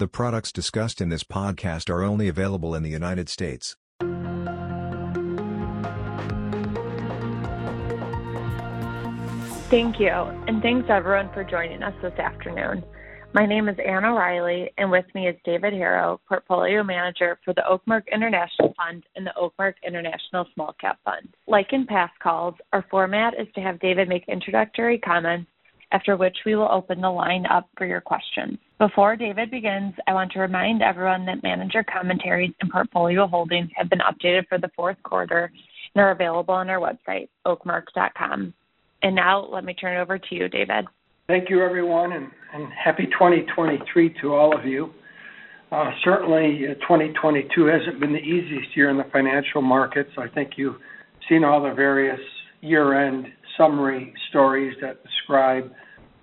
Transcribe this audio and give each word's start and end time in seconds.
The 0.00 0.08
products 0.08 0.50
discussed 0.50 1.02
in 1.02 1.10
this 1.10 1.24
podcast 1.24 1.90
are 1.90 2.02
only 2.02 2.26
available 2.26 2.74
in 2.74 2.82
the 2.82 2.88
United 2.88 3.28
States. 3.28 3.76
Thank 9.68 10.00
you, 10.00 10.08
and 10.08 10.62
thanks 10.62 10.88
everyone 10.88 11.30
for 11.34 11.44
joining 11.44 11.82
us 11.82 11.92
this 12.00 12.18
afternoon. 12.18 12.82
My 13.34 13.44
name 13.44 13.68
is 13.68 13.76
Anna 13.86 14.14
Riley, 14.14 14.72
and 14.78 14.90
with 14.90 15.04
me 15.14 15.28
is 15.28 15.36
David 15.44 15.74
Herro, 15.74 16.18
Portfolio 16.26 16.82
Manager 16.82 17.38
for 17.44 17.52
the 17.52 17.62
Oakmark 17.70 18.04
International 18.10 18.72
Fund 18.78 19.04
and 19.16 19.26
the 19.26 19.34
Oakmark 19.38 19.74
International 19.86 20.46
Small 20.54 20.74
Cap 20.80 20.98
Fund. 21.04 21.28
Like 21.46 21.74
in 21.74 21.86
past 21.86 22.18
calls, 22.22 22.54
our 22.72 22.86
format 22.90 23.34
is 23.38 23.48
to 23.54 23.60
have 23.60 23.78
David 23.80 24.08
make 24.08 24.26
introductory 24.28 24.96
comments, 24.96 25.50
after 25.92 26.16
which 26.16 26.36
we 26.46 26.54
will 26.54 26.70
open 26.70 27.00
the 27.00 27.10
line 27.10 27.46
up 27.46 27.68
for 27.76 27.86
your 27.86 28.00
questions. 28.00 28.58
Before 28.78 29.16
David 29.16 29.50
begins, 29.50 29.94
I 30.06 30.14
want 30.14 30.32
to 30.32 30.40
remind 30.40 30.82
everyone 30.82 31.26
that 31.26 31.42
manager 31.42 31.84
commentaries 31.84 32.52
and 32.60 32.70
portfolio 32.70 33.26
holdings 33.26 33.70
have 33.74 33.90
been 33.90 34.00
updated 34.00 34.48
for 34.48 34.58
the 34.58 34.70
fourth 34.74 34.96
quarter 35.02 35.52
and 35.94 36.02
are 36.02 36.12
available 36.12 36.54
on 36.54 36.70
our 36.70 36.78
website, 36.78 37.28
oakmark.com. 37.46 38.54
And 39.02 39.14
now 39.14 39.46
let 39.46 39.64
me 39.64 39.74
turn 39.74 39.96
it 39.96 40.00
over 40.00 40.18
to 40.18 40.34
you, 40.34 40.48
David. 40.48 40.86
Thank 41.26 41.48
you, 41.50 41.62
everyone, 41.62 42.12
and, 42.12 42.28
and 42.54 42.72
happy 42.72 43.06
2023 43.06 44.16
to 44.20 44.34
all 44.34 44.56
of 44.56 44.64
you. 44.64 44.90
Uh, 45.70 45.90
certainly, 46.02 46.66
uh, 46.68 46.74
2022 46.80 47.66
hasn't 47.66 48.00
been 48.00 48.12
the 48.12 48.18
easiest 48.18 48.76
year 48.76 48.90
in 48.90 48.96
the 48.96 49.04
financial 49.12 49.62
markets. 49.62 50.10
I 50.18 50.26
think 50.26 50.52
you've 50.56 50.76
seen 51.28 51.44
all 51.44 51.62
the 51.62 51.72
various 51.72 52.18
year 52.60 53.06
end 53.06 53.26
summary 53.60 54.14
stories 54.30 54.74
that 54.80 55.02
describe 55.04 55.70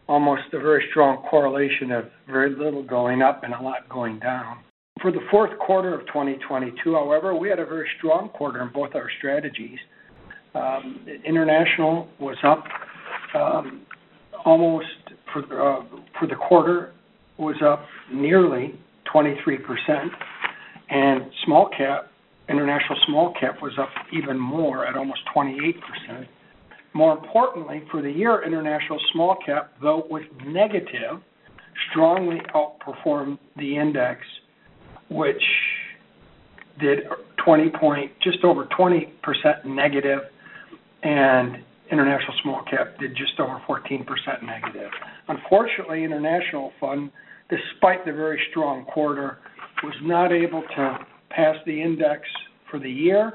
almost 0.08 0.44
a 0.54 0.60
very 0.60 0.84
strong 0.90 1.24
correlation 1.30 1.92
of 1.92 2.06
very 2.28 2.56
little 2.56 2.84
going 2.84 3.22
up 3.22 3.44
and 3.44 3.54
a 3.54 3.62
lot 3.62 3.88
going 3.90 4.20
down. 4.20 4.60
For 5.02 5.12
the 5.12 5.20
fourth 5.30 5.52
quarter 5.60 5.94
of 5.94 6.08
2022, 6.08 6.94
however, 6.94 7.36
we 7.36 7.50
had 7.50 7.60
a 7.60 7.66
very 7.66 7.88
strong 8.00 8.30
quarter 8.30 8.62
in 8.64 8.72
both 8.74 8.96
our 8.96 9.10
strategies. 9.20 9.78
Um, 10.56 11.06
international 11.26 12.08
was 12.20 12.38
up 12.44 12.64
um, 13.36 13.86
almost 14.44 14.88
for 15.32 15.42
uh, 15.42 15.84
for 16.18 16.28
the 16.28 16.36
quarter 16.36 16.94
was 17.38 17.58
up 17.64 17.86
nearly 18.12 18.74
23%, 19.14 19.60
and 20.90 21.22
small 21.46 21.70
cap, 21.78 22.10
international 22.50 22.98
small 23.06 23.34
cap 23.40 23.62
was 23.62 23.74
up 23.80 23.90
even 24.12 24.40
more 24.40 24.88
at 24.88 24.96
almost 24.96 25.20
28%. 25.36 26.28
More 26.98 27.16
importantly, 27.16 27.84
for 27.92 28.02
the 28.02 28.10
year, 28.10 28.44
international 28.44 28.98
small 29.14 29.38
cap, 29.46 29.72
though 29.84 30.08
was 30.10 30.24
negative, 30.48 31.22
strongly 31.92 32.42
outperformed 32.56 33.38
the 33.56 33.78
index, 33.78 34.22
which 35.12 35.44
did 36.80 37.02
20 37.46 37.70
point, 37.80 38.12
just 38.24 38.44
over 38.44 38.66
20% 38.66 39.12
negative, 39.66 40.22
and 41.04 41.58
international 41.92 42.34
small 42.42 42.64
cap 42.64 42.98
did 43.00 43.16
just 43.16 43.40
over 43.40 43.62
14% 43.70 44.04
negative. 44.42 44.90
Unfortunately, 45.28 46.04
international 46.04 46.72
fund, 46.80 47.12
despite 47.52 48.08
the 48.08 48.12
very 48.12 48.42
strong 48.50 48.86
quarter, 48.86 49.38
was 49.84 49.94
not 50.02 50.32
able 50.32 50.64
to 50.76 50.98
pass 51.30 51.58
the 51.68 51.80
index 51.80 52.24
for 52.72 52.80
the 52.80 52.90
year 52.90 53.34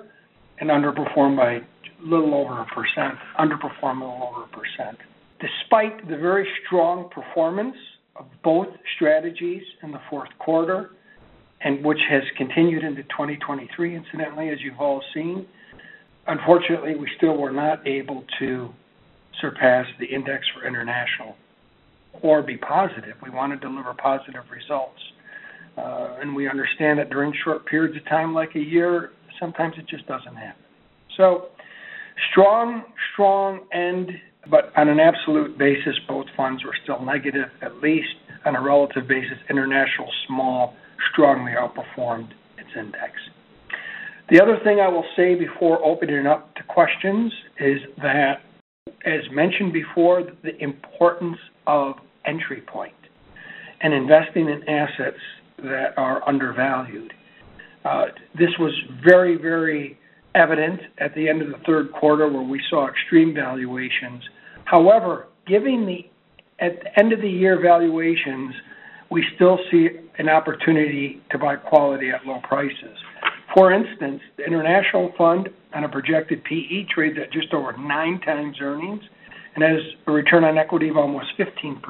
and 0.58 0.69
underperformed 0.69 1.36
by 1.36 1.60
little 2.05 2.34
over 2.34 2.61
a 2.61 2.67
percent, 2.67 3.19
underperformed 3.39 4.03
a 4.03 4.05
little 4.05 4.31
over 4.33 4.45
a 4.45 4.48
percent. 4.48 4.98
Despite 5.41 6.09
the 6.09 6.17
very 6.17 6.47
strong 6.67 7.09
performance 7.11 7.77
of 8.17 8.27
both 8.44 8.69
strategies 8.97 9.62
in 9.83 9.91
the 9.91 10.00
fourth 10.11 10.28
quarter, 10.39 10.91
and 11.64 11.84
which 11.84 12.00
has 12.11 12.22
continued 12.36 12.83
into 12.83 13.03
2023, 13.05 13.97
incidentally, 13.97 14.50
as 14.50 14.59
you've 14.61 14.81
all 14.81 15.03
seen, 15.14 15.47
unfortunately, 16.27 16.94
we 16.97 17.09
still 17.17 17.36
were 17.36 17.53
not 17.53 17.86
able 17.86 18.25
to 18.38 18.69
surpass 19.41 19.87
the 19.99 20.06
index 20.06 20.44
for 20.55 20.66
international 20.66 21.37
or 22.21 22.43
be 22.43 22.56
positive. 22.56 23.15
We 23.22 23.31
want 23.31 23.53
to 23.53 23.59
deliver 23.59 23.94
positive 23.94 24.43
results. 24.50 25.00
Uh, 25.76 26.19
and 26.21 26.37
we 26.37 26.49
understand 26.49 26.99
that 26.99 27.09
during 27.09 27.32
short 27.44 27.65
periods 27.65 27.97
of 27.97 28.05
time, 28.06 28.34
like 28.34 28.55
a 28.55 28.60
year, 28.60 29.12
sometimes 29.41 29.75
it 29.78 29.88
just 29.88 30.06
doesn't 30.06 30.37
happen. 30.37 30.62
Strong, 32.31 32.84
strong 33.12 33.61
end, 33.73 34.11
but 34.50 34.73
on 34.77 34.89
an 34.89 35.00
absolute 35.00 35.56
basis, 35.59 35.95
both 36.09 36.27
funds 36.37 36.65
were 36.65 36.75
still 36.83 37.03
negative, 37.05 37.49
at 37.62 37.77
least 37.81 38.15
on 38.45 38.56
a 38.56 38.61
relative 38.61 39.06
basis. 39.09 39.39
International 39.49 40.09
small 40.27 40.75
strongly 41.12 41.53
outperformed 41.53 42.31
its 42.59 42.71
index. 42.77 43.12
The 44.31 44.41
other 44.41 44.59
thing 44.65 44.81
I 44.81 44.89
will 44.89 45.05
say 45.17 45.34
before 45.34 45.84
opening 45.84 46.17
it 46.17 46.27
up 46.27 46.55
to 46.55 46.62
questions 46.65 47.33
is 47.61 47.78
that, 47.99 48.41
as 49.05 49.21
mentioned 49.33 49.73
before, 49.73 50.23
the 50.43 50.56
importance 50.62 51.39
of 51.67 51.94
entry 52.25 52.62
point 52.62 52.94
and 53.83 53.93
investing 53.93 54.49
in 54.49 54.67
assets 54.69 55.19
that 55.59 55.94
are 55.97 56.27
undervalued. 56.29 57.12
Uh, 57.84 58.06
this 58.39 58.50
was 58.59 58.73
very, 59.05 59.37
very 59.37 59.99
evident 60.34 60.81
at 60.98 61.15
the 61.15 61.28
end 61.28 61.43
of 61.43 61.48
the 61.48 61.59
third 61.66 61.93
quarter 61.93 62.28
where 62.28 62.43
we 62.43 62.60
saw 62.70 62.88
extreme 62.88 63.34
valuations. 63.34 64.22
However, 64.65 65.28
given 65.47 65.87
the 65.87 66.06
at 66.65 66.81
the 66.82 66.98
end 66.98 67.12
of 67.12 67.20
the 67.20 67.28
year 67.28 67.60
valuations, 67.60 68.54
we 69.10 69.25
still 69.34 69.59
see 69.70 69.88
an 70.19 70.28
opportunity 70.28 71.20
to 71.31 71.38
buy 71.38 71.56
quality 71.56 72.10
at 72.10 72.25
low 72.25 72.41
prices. 72.48 72.97
For 73.54 73.72
instance, 73.72 74.22
the 74.37 74.44
international 74.44 75.12
fund 75.19 75.48
on 75.75 75.84
a 75.84 75.88
projected 75.88 76.43
PE 76.44 76.84
trades 76.94 77.19
at 77.20 77.32
just 77.32 77.53
over 77.53 77.76
nine 77.76 78.20
times 78.20 78.56
earnings 78.60 79.03
and 79.54 79.62
has 79.62 79.81
a 80.06 80.12
return 80.12 80.44
on 80.44 80.56
equity 80.56 80.88
of 80.88 80.97
almost 80.97 81.26
15%. 81.38 81.81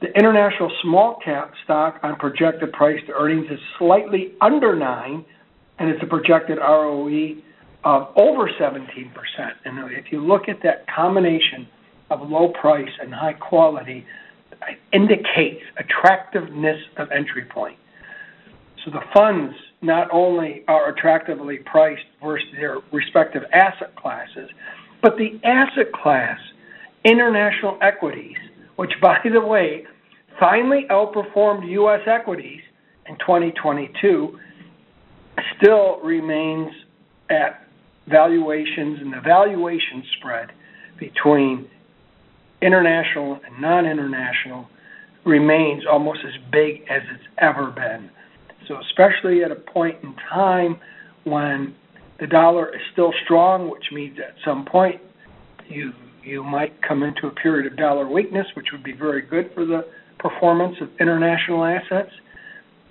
The 0.00 0.08
international 0.18 0.70
small 0.82 1.18
cap 1.24 1.52
stock 1.64 2.00
on 2.02 2.16
projected 2.16 2.72
price 2.72 3.00
to 3.06 3.12
earnings 3.12 3.46
is 3.50 3.60
slightly 3.78 4.32
under 4.40 4.74
nine, 4.74 5.24
and 5.78 5.90
it's 5.90 6.02
a 6.02 6.06
projected 6.06 6.58
ROE 6.58 7.34
of 7.84 8.08
over 8.16 8.48
17%. 8.48 9.12
And 9.64 9.92
if 9.92 10.06
you 10.10 10.24
look 10.24 10.48
at 10.48 10.62
that 10.62 10.86
combination 10.94 11.66
of 12.10 12.28
low 12.28 12.52
price 12.60 12.88
and 13.00 13.12
high 13.12 13.34
quality, 13.34 14.06
it 14.52 14.78
indicates 14.92 15.62
attractiveness 15.78 16.78
of 16.96 17.10
entry 17.10 17.44
point. 17.44 17.76
So 18.84 18.90
the 18.90 19.02
funds 19.14 19.54
not 19.82 20.08
only 20.12 20.62
are 20.68 20.90
attractively 20.90 21.58
priced 21.64 22.04
versus 22.22 22.46
their 22.56 22.78
respective 22.92 23.42
asset 23.52 23.94
classes, 23.96 24.48
but 25.02 25.16
the 25.16 25.40
asset 25.44 25.92
class, 25.92 26.38
international 27.04 27.78
equities, 27.82 28.36
which, 28.76 28.92
by 29.02 29.18
the 29.30 29.40
way, 29.40 29.84
finally 30.40 30.86
outperformed 30.90 31.68
U.S. 31.70 32.00
equities 32.06 32.60
in 33.08 33.16
2022, 33.18 34.38
still 35.56 36.00
remains 36.00 36.70
at 37.30 37.66
valuations, 38.08 39.00
and 39.00 39.12
the 39.12 39.20
valuation 39.20 40.04
spread 40.18 40.50
between 40.98 41.68
international 42.62 43.40
and 43.44 43.60
non 43.60 43.86
international 43.86 44.68
remains 45.24 45.84
almost 45.90 46.20
as 46.24 46.34
big 46.52 46.82
as 46.90 47.02
it's 47.14 47.24
ever 47.38 47.70
been. 47.70 48.10
So, 48.68 48.78
especially 48.80 49.42
at 49.42 49.50
a 49.50 49.56
point 49.56 49.96
in 50.02 50.14
time 50.30 50.78
when 51.24 51.74
the 52.20 52.26
dollar 52.26 52.74
is 52.74 52.80
still 52.92 53.12
strong, 53.24 53.70
which 53.70 53.84
means 53.92 54.18
at 54.18 54.34
some 54.44 54.64
point 54.64 55.00
you 55.68 55.92
you 56.22 56.42
might 56.42 56.80
come 56.80 57.02
into 57.02 57.26
a 57.26 57.30
period 57.30 57.70
of 57.70 57.76
dollar 57.76 58.08
weakness, 58.08 58.46
which 58.54 58.68
would 58.72 58.82
be 58.82 58.92
very 58.92 59.20
good 59.20 59.50
for 59.54 59.66
the 59.66 59.86
performance 60.18 60.76
of 60.80 60.88
international 60.98 61.64
assets. 61.64 62.10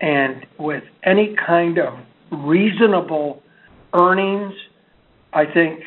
And 0.01 0.45
with 0.59 0.83
any 1.03 1.35
kind 1.47 1.79
of 1.79 1.93
reasonable 2.33 3.41
earnings, 3.93 4.53
I 5.33 5.45
think 5.45 5.81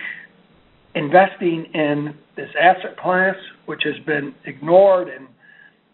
investing 0.95 1.67
in 1.75 2.15
this 2.37 2.49
asset 2.61 2.97
class, 2.99 3.37
which 3.67 3.83
has 3.85 4.03
been 4.07 4.35
ignored, 4.45 5.09
and 5.09 5.27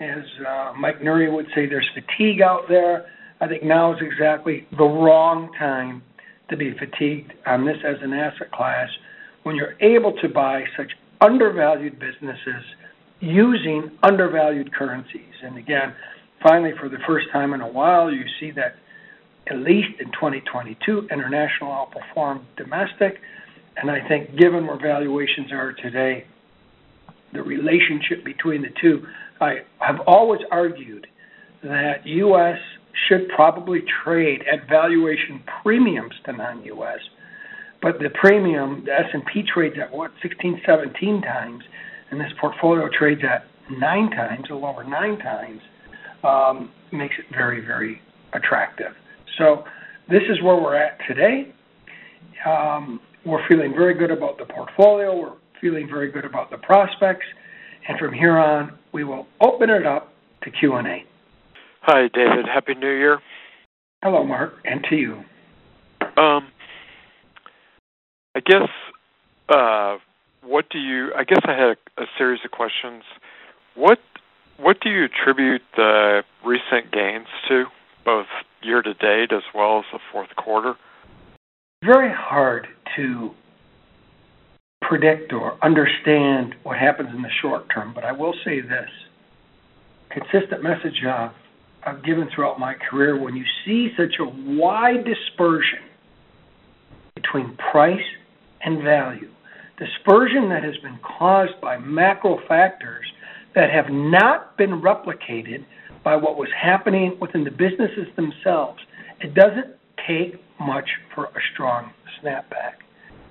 as 0.00 0.24
uh, 0.46 0.72
Mike 0.78 1.00
Nuri 1.00 1.32
would 1.32 1.46
say, 1.54 1.66
there's 1.66 1.88
fatigue 1.94 2.40
out 2.40 2.62
there. 2.68 3.06
I 3.40 3.48
think 3.48 3.62
now 3.62 3.92
is 3.92 3.98
exactly 4.00 4.66
the 4.76 4.84
wrong 4.84 5.50
time 5.58 6.02
to 6.50 6.56
be 6.56 6.72
fatigued 6.78 7.32
on 7.46 7.64
this 7.64 7.76
as 7.84 7.96
an 8.02 8.12
asset 8.12 8.50
class 8.52 8.88
when 9.42 9.56
you're 9.56 9.74
able 9.80 10.12
to 10.22 10.28
buy 10.28 10.64
such 10.76 10.92
undervalued 11.20 11.98
businesses 11.98 12.62
using 13.20 13.90
undervalued 14.02 14.72
currencies. 14.74 15.34
And 15.42 15.56
again, 15.56 15.94
finally, 16.42 16.72
for 16.78 16.88
the 16.88 16.98
first 17.06 17.26
time 17.32 17.54
in 17.54 17.60
a 17.60 17.68
while, 17.68 18.12
you 18.12 18.24
see 18.40 18.50
that 18.52 18.76
at 19.48 19.56
least 19.58 20.00
in 20.00 20.06
2022, 20.12 21.08
international 21.10 21.70
outperformed 21.70 22.42
domestic. 22.56 23.20
And 23.76 23.90
I 23.90 24.06
think, 24.06 24.36
given 24.38 24.66
where 24.66 24.78
valuations 24.78 25.50
are 25.52 25.72
today, 25.72 26.26
the 27.32 27.42
relationship 27.42 28.24
between 28.24 28.62
the 28.62 28.68
two, 28.80 29.04
I 29.40 29.60
have 29.78 30.00
always 30.06 30.40
argued 30.50 31.06
that 31.62 32.06
U.S. 32.06 32.58
should 33.08 33.28
probably 33.34 33.82
trade 34.04 34.42
at 34.52 34.68
valuation 34.68 35.42
premiums 35.62 36.12
to 36.26 36.32
non-U.S. 36.32 37.00
But 37.80 37.98
the 37.98 38.10
premium, 38.10 38.84
the 38.84 38.92
S&P 38.92 39.42
trades 39.52 39.76
at 39.80 39.92
what, 39.92 40.12
16, 40.22 40.62
17 40.64 41.22
times, 41.22 41.64
and 42.10 42.20
this 42.20 42.30
portfolio 42.40 42.88
trades 42.96 43.22
at 43.24 43.46
nine 43.70 44.10
times, 44.10 44.46
a 44.50 44.54
little 44.54 44.68
over 44.68 44.84
nine 44.84 45.18
times, 45.18 45.60
um, 46.22 46.70
makes 46.92 47.16
it 47.18 47.24
very, 47.34 47.64
very 47.64 48.00
attractive. 48.34 48.92
So 49.38 49.64
this 50.08 50.22
is 50.28 50.42
where 50.42 50.56
we're 50.56 50.76
at 50.76 50.98
today. 51.08 51.52
Um, 52.46 53.00
we're 53.24 53.46
feeling 53.48 53.72
very 53.72 53.94
good 53.94 54.10
about 54.10 54.38
the 54.38 54.44
portfolio. 54.44 55.16
We're 55.16 55.36
feeling 55.60 55.88
very 55.88 56.10
good 56.10 56.24
about 56.24 56.50
the 56.50 56.58
prospects. 56.58 57.26
And 57.88 57.98
from 57.98 58.12
here 58.12 58.38
on, 58.38 58.78
we 58.92 59.04
will 59.04 59.26
open 59.40 59.70
it 59.70 59.86
up 59.86 60.12
to 60.42 60.50
Q&A. 60.50 61.04
Hi, 61.82 62.08
David. 62.14 62.46
Happy 62.52 62.74
New 62.74 62.90
Year. 62.90 63.20
Hello, 64.02 64.24
Mark, 64.24 64.54
and 64.64 64.84
to 64.90 64.96
you. 64.96 65.14
Um, 66.16 66.48
I 68.34 68.40
guess 68.44 68.68
uh, 69.48 69.98
what 70.42 70.66
do 70.70 70.78
you? 70.78 71.12
I 71.16 71.24
guess 71.24 71.40
I 71.44 71.52
had 71.52 71.76
a, 71.98 72.02
a 72.02 72.06
series 72.18 72.40
of 72.44 72.50
questions. 72.50 73.04
What 73.74 73.98
what 74.58 74.78
do 74.80 74.90
you 74.90 75.04
attribute 75.04 75.62
the 75.76 76.22
recent 76.44 76.92
gains 76.92 77.26
to, 77.48 77.64
both 78.04 78.26
year 78.62 78.82
to 78.82 78.94
date 78.94 79.32
as 79.32 79.42
well 79.54 79.78
as 79.78 79.84
the 79.92 79.98
fourth 80.10 80.34
quarter? 80.36 80.74
Very 81.84 82.12
hard 82.12 82.68
to 82.96 83.30
predict 84.80 85.32
or 85.32 85.56
understand 85.62 86.54
what 86.62 86.78
happens 86.78 87.10
in 87.14 87.22
the 87.22 87.30
short 87.40 87.66
term, 87.74 87.92
but 87.94 88.04
I 88.04 88.12
will 88.12 88.34
say 88.44 88.60
this 88.60 88.90
consistent 90.10 90.62
message 90.62 91.02
I've 91.84 92.04
given 92.04 92.28
throughout 92.34 92.60
my 92.60 92.74
career 92.74 93.18
when 93.18 93.34
you 93.34 93.44
see 93.64 93.90
such 93.96 94.14
a 94.20 94.24
wide 94.24 95.04
dispersion 95.04 95.80
between 97.14 97.56
price 97.56 97.98
and 98.62 98.82
value, 98.82 99.30
dispersion 99.78 100.48
that 100.50 100.62
has 100.62 100.76
been 100.78 100.98
caused 101.18 101.60
by 101.60 101.78
macro 101.78 102.38
factors 102.46 103.04
that 103.54 103.70
have 103.70 103.90
not 103.90 104.56
been 104.56 104.80
replicated 104.80 105.64
by 106.04 106.16
what 106.16 106.36
was 106.36 106.48
happening 106.60 107.16
within 107.20 107.44
the 107.44 107.50
businesses 107.50 108.08
themselves. 108.16 108.80
It 109.20 109.34
doesn't 109.34 109.76
take 110.06 110.40
much 110.60 110.88
for 111.14 111.26
a 111.26 111.40
strong 111.52 111.92
snapback. 112.22 112.82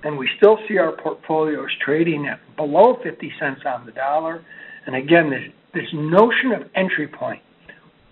And 0.03 0.17
we 0.17 0.29
still 0.37 0.57
see 0.67 0.77
our 0.77 0.93
portfolios 0.93 1.69
trading 1.83 2.27
at 2.27 2.39
below 2.55 2.97
50 3.03 3.31
cents 3.39 3.61
on 3.65 3.85
the 3.85 3.91
dollar. 3.91 4.43
And 4.85 4.95
again, 4.95 5.29
this, 5.29 5.51
this 5.73 5.89
notion 5.93 6.53
of 6.53 6.69
entry 6.75 7.07
point, 7.07 7.41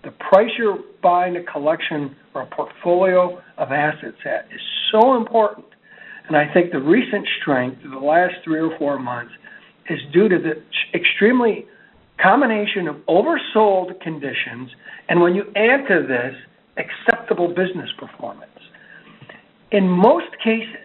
the 0.04 0.12
price 0.12 0.50
you're 0.56 0.78
buying 1.02 1.36
a 1.36 1.42
collection 1.44 2.16
or 2.34 2.42
a 2.42 2.46
portfolio 2.46 3.40
of 3.58 3.72
assets 3.72 4.16
at 4.24 4.46
is 4.54 4.60
so 4.92 5.16
important. 5.16 5.66
And 6.28 6.36
I 6.36 6.52
think 6.52 6.70
the 6.70 6.80
recent 6.80 7.26
strength 7.40 7.84
of 7.84 7.90
the 7.90 7.98
last 7.98 8.34
three 8.44 8.60
or 8.60 8.76
four 8.78 8.98
months 8.98 9.32
is 9.88 9.98
due 10.12 10.28
to 10.28 10.38
the 10.38 10.62
extremely 10.96 11.66
combination 12.22 12.88
of 12.88 12.96
oversold 13.08 14.00
conditions 14.00 14.70
and 15.08 15.20
when 15.20 15.34
you 15.34 15.44
add 15.56 15.86
to 15.88 16.06
this 16.06 16.34
acceptable 16.76 17.48
business 17.48 17.90
performance. 17.98 18.50
In 19.72 19.88
most 19.88 20.26
cases, 20.42 20.76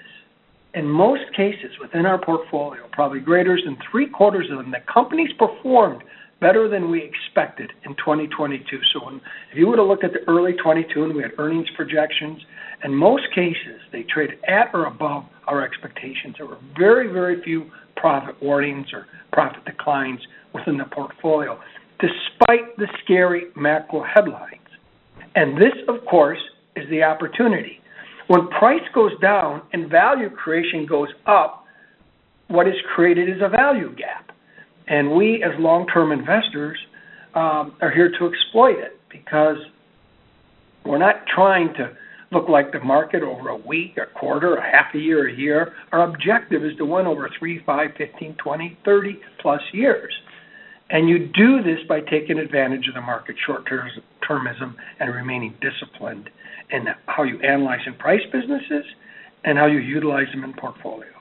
in 0.73 0.85
most 0.85 1.23
cases 1.35 1.71
within 1.81 2.05
our 2.05 2.23
portfolio, 2.23 2.87
probably 2.91 3.19
greater 3.19 3.57
than 3.63 3.77
three 3.89 4.07
quarters 4.07 4.47
of 4.51 4.57
them, 4.57 4.71
the 4.71 4.83
companies 4.91 5.29
performed 5.39 6.03
better 6.41 6.67
than 6.67 6.91
we 6.91 7.01
expected 7.01 7.71
in 7.85 7.95
2022. 7.95 8.63
So 8.93 9.09
if 9.51 9.57
you 9.57 9.67
were 9.67 9.77
to 9.77 9.83
look 9.83 10.03
at 10.03 10.11
the 10.11 10.19
early 10.27 10.53
22 10.53 11.03
and 11.03 11.15
we 11.15 11.23
had 11.23 11.31
earnings 11.37 11.67
projections, 11.75 12.41
in 12.83 12.93
most 12.93 13.23
cases 13.33 13.79
they 13.91 14.03
traded 14.03 14.37
at 14.47 14.69
or 14.73 14.85
above 14.85 15.23
our 15.47 15.63
expectations. 15.63 16.35
There 16.37 16.45
were 16.45 16.57
very, 16.77 17.11
very 17.11 17.41
few 17.41 17.71
profit 17.95 18.35
warnings 18.41 18.87
or 18.93 19.07
profit 19.31 19.63
declines 19.65 20.19
within 20.55 20.77
the 20.77 20.85
portfolio, 20.85 21.59
despite 21.99 22.75
the 22.77 22.87
scary 23.03 23.45
macro 23.55 24.03
headlines. 24.03 24.61
And 25.35 25.57
this, 25.57 25.73
of 25.87 26.05
course, 26.05 26.39
is 26.75 26.89
the 26.89 27.03
opportunity. 27.03 27.79
When 28.27 28.47
price 28.47 28.87
goes 28.93 29.11
down 29.21 29.61
and 29.73 29.89
value 29.89 30.29
creation 30.29 30.85
goes 30.85 31.09
up, 31.27 31.65
what 32.47 32.67
is 32.67 32.75
created 32.95 33.29
is 33.29 33.41
a 33.41 33.49
value 33.49 33.93
gap. 33.95 34.31
And 34.87 35.11
we, 35.15 35.43
as 35.43 35.51
long 35.59 35.87
term 35.87 36.11
investors, 36.11 36.77
um, 37.33 37.75
are 37.81 37.91
here 37.91 38.11
to 38.17 38.27
exploit 38.27 38.77
it 38.79 38.99
because 39.11 39.57
we're 40.85 40.99
not 40.99 41.25
trying 41.33 41.73
to 41.75 41.91
look 42.31 42.49
like 42.49 42.71
the 42.71 42.79
market 42.79 43.23
over 43.23 43.49
a 43.49 43.57
week, 43.57 43.97
a 43.97 44.05
quarter, 44.17 44.55
a 44.55 44.61
half 44.61 44.93
a 44.93 44.97
year, 44.97 45.27
a 45.27 45.33
year. 45.33 45.73
Our 45.91 46.09
objective 46.09 46.63
is 46.63 46.75
to 46.77 46.85
win 46.85 47.05
over 47.07 47.29
3, 47.37 47.61
5, 47.65 47.89
15, 47.97 48.35
20, 48.35 48.77
30 48.83 49.19
plus 49.41 49.61
years. 49.73 50.13
And 50.89 51.09
you 51.09 51.27
do 51.27 51.63
this 51.63 51.79
by 51.89 52.01
taking 52.01 52.37
advantage 52.37 52.87
of 52.87 52.93
the 52.93 53.01
market 53.01 53.35
short 53.45 53.63
termism 53.65 54.75
and 54.99 55.13
remaining 55.13 55.55
disciplined 55.61 56.29
in 56.69 56.85
how 57.07 57.23
you 57.23 57.39
analyze 57.41 57.79
and 57.85 57.97
price 57.97 58.21
businesses 58.31 58.85
and 59.43 59.57
how 59.57 59.65
you 59.65 59.79
utilize 59.79 60.27
them 60.31 60.43
in 60.43 60.53
portfolios. 60.53 61.11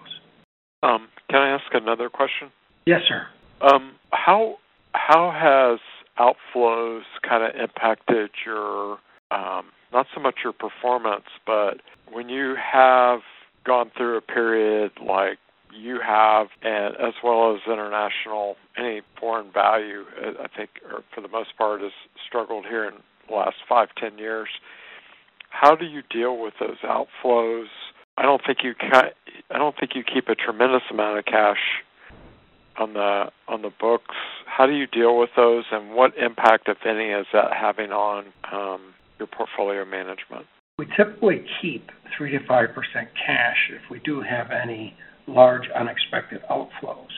Um, 0.82 1.08
can 1.30 1.40
I 1.40 1.48
ask 1.48 1.64
another 1.72 2.08
question? 2.10 2.50
Yes, 2.86 3.00
sir. 3.08 3.26
Um, 3.62 3.94
how 4.12 4.56
how 4.92 5.30
has 5.32 5.80
outflows 6.18 7.02
kind 7.28 7.42
of 7.42 7.60
impacted 7.60 8.30
your 8.44 8.98
um, 9.30 9.66
not 9.92 10.06
so 10.14 10.20
much 10.20 10.36
your 10.44 10.52
performance, 10.52 11.24
but 11.46 11.80
when 12.12 12.28
you 12.28 12.54
have 12.60 13.20
gone 13.64 13.90
through 13.96 14.18
a 14.18 14.20
period 14.20 14.92
like 15.00 15.38
you 15.76 16.00
have, 16.04 16.48
and 16.62 16.94
as 16.96 17.14
well 17.22 17.54
as 17.54 17.60
international, 17.66 18.56
any 18.76 19.02
foreign 19.18 19.52
value, 19.52 20.04
uh, 20.22 20.42
I 20.42 20.48
think, 20.56 20.70
or 20.84 21.02
for 21.14 21.20
the 21.20 21.28
most 21.28 21.56
part, 21.56 21.80
has 21.80 21.92
struggled 22.26 22.66
here 22.66 22.84
in 22.84 22.94
the 23.28 23.34
last 23.34 23.56
five, 23.68 23.88
ten 23.98 24.18
years. 24.18 24.48
How 25.50 25.74
do 25.74 25.84
you 25.84 26.02
deal 26.10 26.38
with 26.38 26.54
those 26.60 26.78
outflows? 26.84 27.66
I 28.16 28.22
don't 28.22 28.42
think 28.46 28.58
you 28.62 28.74
ca- 28.74 29.10
I 29.50 29.58
don't 29.58 29.74
think 29.78 29.92
you 29.94 30.02
keep 30.02 30.28
a 30.28 30.34
tremendous 30.34 30.82
amount 30.90 31.18
of 31.18 31.24
cash 31.24 31.82
on 32.76 32.94
the 32.94 33.30
on 33.48 33.62
the 33.62 33.70
books. 33.80 34.14
How 34.46 34.66
do 34.66 34.72
you 34.72 34.86
deal 34.86 35.18
with 35.18 35.30
those, 35.36 35.64
and 35.72 35.94
what 35.94 36.16
impact, 36.16 36.68
if 36.68 36.78
any, 36.86 37.10
is 37.10 37.26
that 37.32 37.52
having 37.52 37.90
on 37.90 38.26
um, 38.52 38.94
your 39.18 39.26
portfolio 39.26 39.84
management? 39.84 40.46
We 40.78 40.86
typically 40.96 41.44
keep 41.62 41.90
three 42.16 42.32
to 42.32 42.44
five 42.46 42.70
percent 42.74 43.08
cash 43.14 43.70
if 43.70 43.90
we 43.90 44.00
do 44.00 44.20
have 44.22 44.50
any 44.50 44.96
large 45.26 45.68
unexpected 45.70 46.42
outflows. 46.50 47.08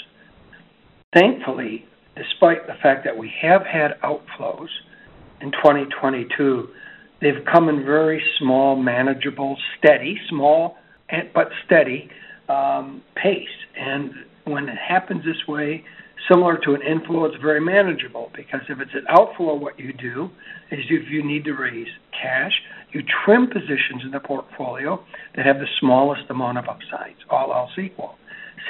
Thankfully, 1.15 1.87
despite 2.17 2.67
the 2.67 2.75
fact 2.83 3.05
that 3.05 3.17
we 3.17 3.33
have 3.41 3.63
had 3.65 4.01
outflows 4.03 4.69
in 5.41 5.51
2022, 5.53 6.69
they've 7.21 7.45
come 7.51 7.69
in 7.69 7.85
very 7.85 8.23
small, 8.39 8.77
manageable, 8.77 9.57
steady, 9.79 10.19
small 10.29 10.77
but 11.35 11.49
steady 11.65 12.11
um, 12.49 13.03
pace. 13.15 13.49
And 13.79 14.13
when 14.45 14.69
it 14.69 14.77
happens 14.77 15.25
this 15.25 15.47
way, 15.47 15.85
similar 16.31 16.59
to 16.65 16.75
an 16.75 16.83
inflow, 16.83 17.25
it's 17.27 17.37
very 17.43 17.61
manageable 17.61 18.31
because 18.35 18.61
if 18.69 18.81
it's 18.81 18.95
an 18.95 19.05
outflow, 19.09 19.55
what 19.55 19.79
you 19.79 19.93
do 19.93 20.31
is 20.71 20.81
if 20.91 21.11
you 21.11 21.25
need 21.25 21.45
to 21.45 21.53
raise 21.53 21.89
cash, 22.13 22.53
you 22.93 23.03
trim 23.25 23.49
positions 23.49 24.03
in 24.05 24.11
the 24.11 24.21
portfolio 24.21 25.03
that 25.35 25.47
have 25.47 25.57
the 25.57 25.67
smallest 25.81 26.23
amount 26.31 26.59
of 26.59 26.65
upsides, 26.69 27.19
all 27.31 27.53
else 27.53 27.71
equal. 27.79 28.17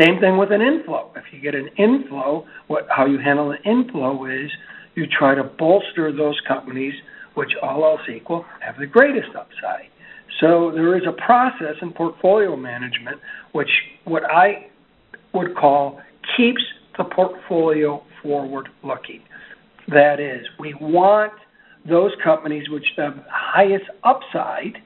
Same 0.00 0.20
thing 0.20 0.36
with 0.36 0.52
an 0.52 0.60
inflow. 0.60 1.10
If 1.16 1.24
you 1.32 1.40
get 1.40 1.54
an 1.54 1.68
inflow, 1.78 2.44
what 2.66 2.86
how 2.90 3.06
you 3.06 3.18
handle 3.18 3.52
an 3.52 3.58
inflow 3.64 4.26
is 4.26 4.50
you 4.94 5.06
try 5.06 5.34
to 5.34 5.44
bolster 5.44 6.12
those 6.12 6.38
companies 6.46 6.94
which 7.34 7.50
all 7.62 7.84
else 7.84 8.00
equal 8.14 8.44
have 8.60 8.76
the 8.78 8.86
greatest 8.86 9.28
upside. 9.28 9.88
So 10.40 10.70
there 10.74 10.96
is 10.96 11.04
a 11.06 11.12
process 11.12 11.76
in 11.80 11.92
portfolio 11.92 12.56
management 12.56 13.18
which 13.52 13.70
what 14.04 14.22
I 14.24 14.66
would 15.32 15.54
call 15.56 16.00
keeps 16.36 16.62
the 16.98 17.04
portfolio 17.04 18.02
forward 18.22 18.68
looking. 18.82 19.22
That 19.88 20.18
is, 20.20 20.46
we 20.58 20.74
want 20.80 21.32
those 21.88 22.10
companies 22.22 22.68
which 22.68 22.86
have 22.96 23.14
highest 23.30 23.84
upside, 24.02 24.82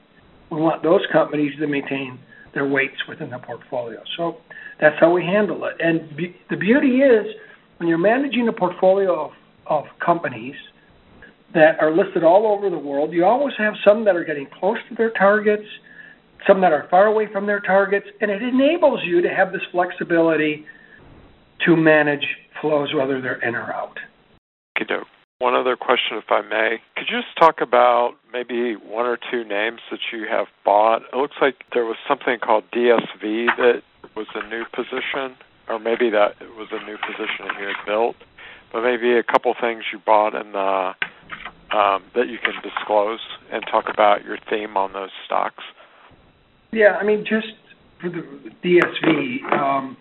we 0.51 0.59
want 0.59 0.83
those 0.83 1.01
companies 1.11 1.53
to 1.59 1.67
maintain 1.67 2.19
their 2.53 2.67
weights 2.67 2.97
within 3.07 3.29
the 3.29 3.39
portfolio. 3.39 4.01
So 4.17 4.37
that's 4.79 4.95
how 4.99 5.11
we 5.11 5.23
handle 5.23 5.65
it. 5.65 5.75
And 5.79 6.15
be, 6.15 6.35
the 6.49 6.57
beauty 6.57 6.97
is, 6.97 7.25
when 7.77 7.87
you're 7.87 7.97
managing 7.97 8.47
a 8.47 8.53
portfolio 8.53 9.25
of, 9.25 9.31
of 9.65 9.85
companies 10.05 10.55
that 11.53 11.79
are 11.79 11.95
listed 11.95 12.23
all 12.23 12.45
over 12.47 12.69
the 12.69 12.77
world, 12.77 13.11
you 13.13 13.25
always 13.25 13.55
have 13.57 13.73
some 13.83 14.05
that 14.05 14.15
are 14.15 14.23
getting 14.23 14.47
close 14.59 14.77
to 14.89 14.95
their 14.95 15.11
targets, 15.11 15.65
some 16.47 16.61
that 16.61 16.71
are 16.71 16.87
far 16.89 17.07
away 17.07 17.27
from 17.31 17.45
their 17.45 17.59
targets, 17.59 18.05
and 18.19 18.29
it 18.29 18.41
enables 18.41 18.99
you 19.03 19.21
to 19.21 19.29
have 19.29 19.51
this 19.51 19.61
flexibility 19.71 20.65
to 21.65 21.75
manage 21.75 22.25
flows 22.59 22.93
whether 22.93 23.21
they're 23.21 23.41
in 23.41 23.55
or 23.55 23.73
out. 23.73 23.99
Kiddo. 24.77 25.03
one 25.39 25.55
other 25.55 25.75
question, 25.75 26.17
if 26.17 26.29
I 26.29 26.41
may. 26.41 26.81
Could 26.95 27.07
you 27.09 27.21
just 27.21 27.35
talk 27.37 27.61
about 27.61 28.13
maybe 28.31 28.75
one 28.75 29.05
or 29.05 29.17
two 29.17 29.43
names 29.43 29.79
that 29.89 29.99
you 30.11 30.25
have 30.29 30.47
bought? 30.63 31.01
It 31.11 31.17
looks 31.17 31.35
like 31.41 31.63
there 31.73 31.85
was 31.85 31.97
something 32.07 32.39
called 32.39 32.63
DSV 32.71 33.47
that 33.57 33.81
was 34.15 34.27
a 34.35 34.47
new 34.47 34.65
position, 34.73 35.35
or 35.67 35.79
maybe 35.79 36.09
that 36.09 36.35
was 36.57 36.69
a 36.71 36.83
new 36.85 36.97
position 36.97 37.47
that 37.47 37.59
you 37.59 37.67
had 37.67 37.85
built. 37.85 38.15
But 38.71 38.83
maybe 38.83 39.13
a 39.17 39.23
couple 39.23 39.53
things 39.59 39.83
you 39.91 39.99
bought 39.99 40.33
in 40.35 40.53
the 40.53 40.93
um, 41.71 42.03
that 42.15 42.27
you 42.27 42.37
can 42.37 42.53
disclose 42.61 43.19
and 43.51 43.63
talk 43.69 43.85
about 43.87 44.25
your 44.25 44.37
theme 44.49 44.75
on 44.77 44.93
those 44.93 45.11
stocks. 45.25 45.63
Yeah, 46.71 46.97
I 46.99 47.03
mean, 47.03 47.25
just 47.25 47.53
for 47.99 48.09
the 48.09 48.23
DSV, 48.63 49.43
um, 49.51 49.97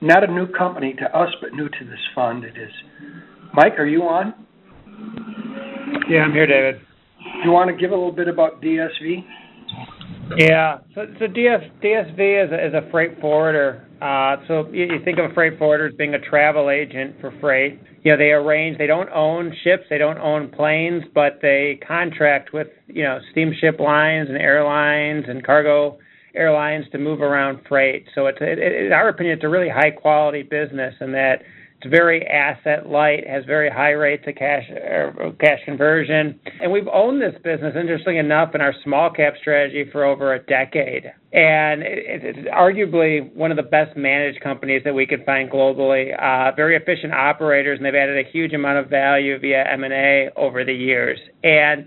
not 0.00 0.24
a 0.24 0.32
new 0.32 0.46
company 0.46 0.94
to 0.98 1.16
us, 1.16 1.28
but 1.40 1.52
new 1.52 1.68
to 1.68 1.84
this 1.84 2.00
fund. 2.14 2.44
It 2.44 2.56
is. 2.56 2.72
Mike, 3.54 3.78
are 3.78 3.86
you 3.86 4.02
on? 4.02 4.34
Yeah, 6.08 6.20
I'm 6.20 6.32
here, 6.32 6.46
David. 6.46 6.80
Do 7.18 7.48
you 7.48 7.50
want 7.50 7.70
to 7.70 7.76
give 7.76 7.90
a 7.90 7.94
little 7.94 8.12
bit 8.12 8.28
about 8.28 8.62
DSV? 8.62 9.24
Yeah. 10.36 10.78
So, 10.94 11.06
so 11.18 11.26
DS, 11.26 11.60
DSV 11.82 12.46
is 12.46 12.52
a, 12.52 12.66
is 12.66 12.74
a 12.74 12.90
freight 12.90 13.20
forwarder. 13.20 13.86
Uh, 14.00 14.36
so 14.46 14.68
you, 14.72 14.84
you 14.84 15.04
think 15.04 15.18
of 15.18 15.30
a 15.30 15.34
freight 15.34 15.58
forwarder 15.58 15.88
as 15.88 15.94
being 15.94 16.14
a 16.14 16.20
travel 16.20 16.70
agent 16.70 17.16
for 17.20 17.32
freight. 17.40 17.80
You 18.02 18.12
know, 18.12 18.18
they 18.18 18.30
arrange. 18.30 18.78
They 18.78 18.86
don't 18.86 19.08
own 19.10 19.54
ships. 19.64 19.84
They 19.88 19.98
don't 19.98 20.18
own 20.18 20.50
planes, 20.50 21.04
but 21.14 21.38
they 21.42 21.80
contract 21.86 22.52
with 22.52 22.68
you 22.86 23.02
know 23.02 23.18
steamship 23.32 23.80
lines 23.80 24.28
and 24.28 24.36
airlines 24.36 25.24
and 25.28 25.44
cargo 25.44 25.98
airlines 26.36 26.86
to 26.92 26.98
move 26.98 27.20
around 27.20 27.60
freight. 27.68 28.06
So 28.14 28.26
it's, 28.26 28.38
it, 28.40 28.58
it, 28.58 28.86
in 28.86 28.92
our 28.92 29.08
opinion, 29.08 29.36
it's 29.36 29.44
a 29.44 29.48
really 29.48 29.68
high 29.68 29.90
quality 29.90 30.42
business, 30.42 30.94
and 31.00 31.14
that 31.14 31.42
it's 31.78 31.90
very 31.90 32.26
asset 32.26 32.88
light, 32.88 33.28
has 33.28 33.44
very 33.44 33.68
high 33.68 33.90
rates 33.90 34.24
of 34.26 34.34
cash 34.34 34.64
uh, 34.70 35.30
cash 35.38 35.58
conversion, 35.66 36.40
and 36.62 36.72
we've 36.72 36.88
owned 36.88 37.20
this 37.20 37.34
business, 37.44 37.74
interestingly 37.78 38.18
enough, 38.18 38.54
in 38.54 38.62
our 38.62 38.74
small 38.82 39.10
cap 39.10 39.34
strategy 39.38 39.84
for 39.92 40.02
over 40.04 40.34
a 40.34 40.38
decade. 40.38 41.04
And 41.32 41.82
it, 41.82 42.22
it's 42.24 42.48
arguably 42.48 43.30
one 43.34 43.50
of 43.50 43.58
the 43.58 43.62
best 43.62 43.94
managed 43.94 44.40
companies 44.40 44.82
that 44.84 44.94
we 44.94 45.06
could 45.06 45.22
find 45.26 45.50
globally. 45.50 46.14
Uh, 46.18 46.54
very 46.56 46.76
efficient 46.76 47.12
operators, 47.12 47.78
and 47.78 47.84
they've 47.84 47.94
added 47.94 48.26
a 48.26 48.30
huge 48.30 48.54
amount 48.54 48.78
of 48.78 48.88
value 48.88 49.38
via 49.38 49.64
M 49.70 49.84
and 49.84 49.92
A 49.92 50.30
over 50.36 50.64
the 50.64 50.74
years. 50.74 51.18
And 51.44 51.86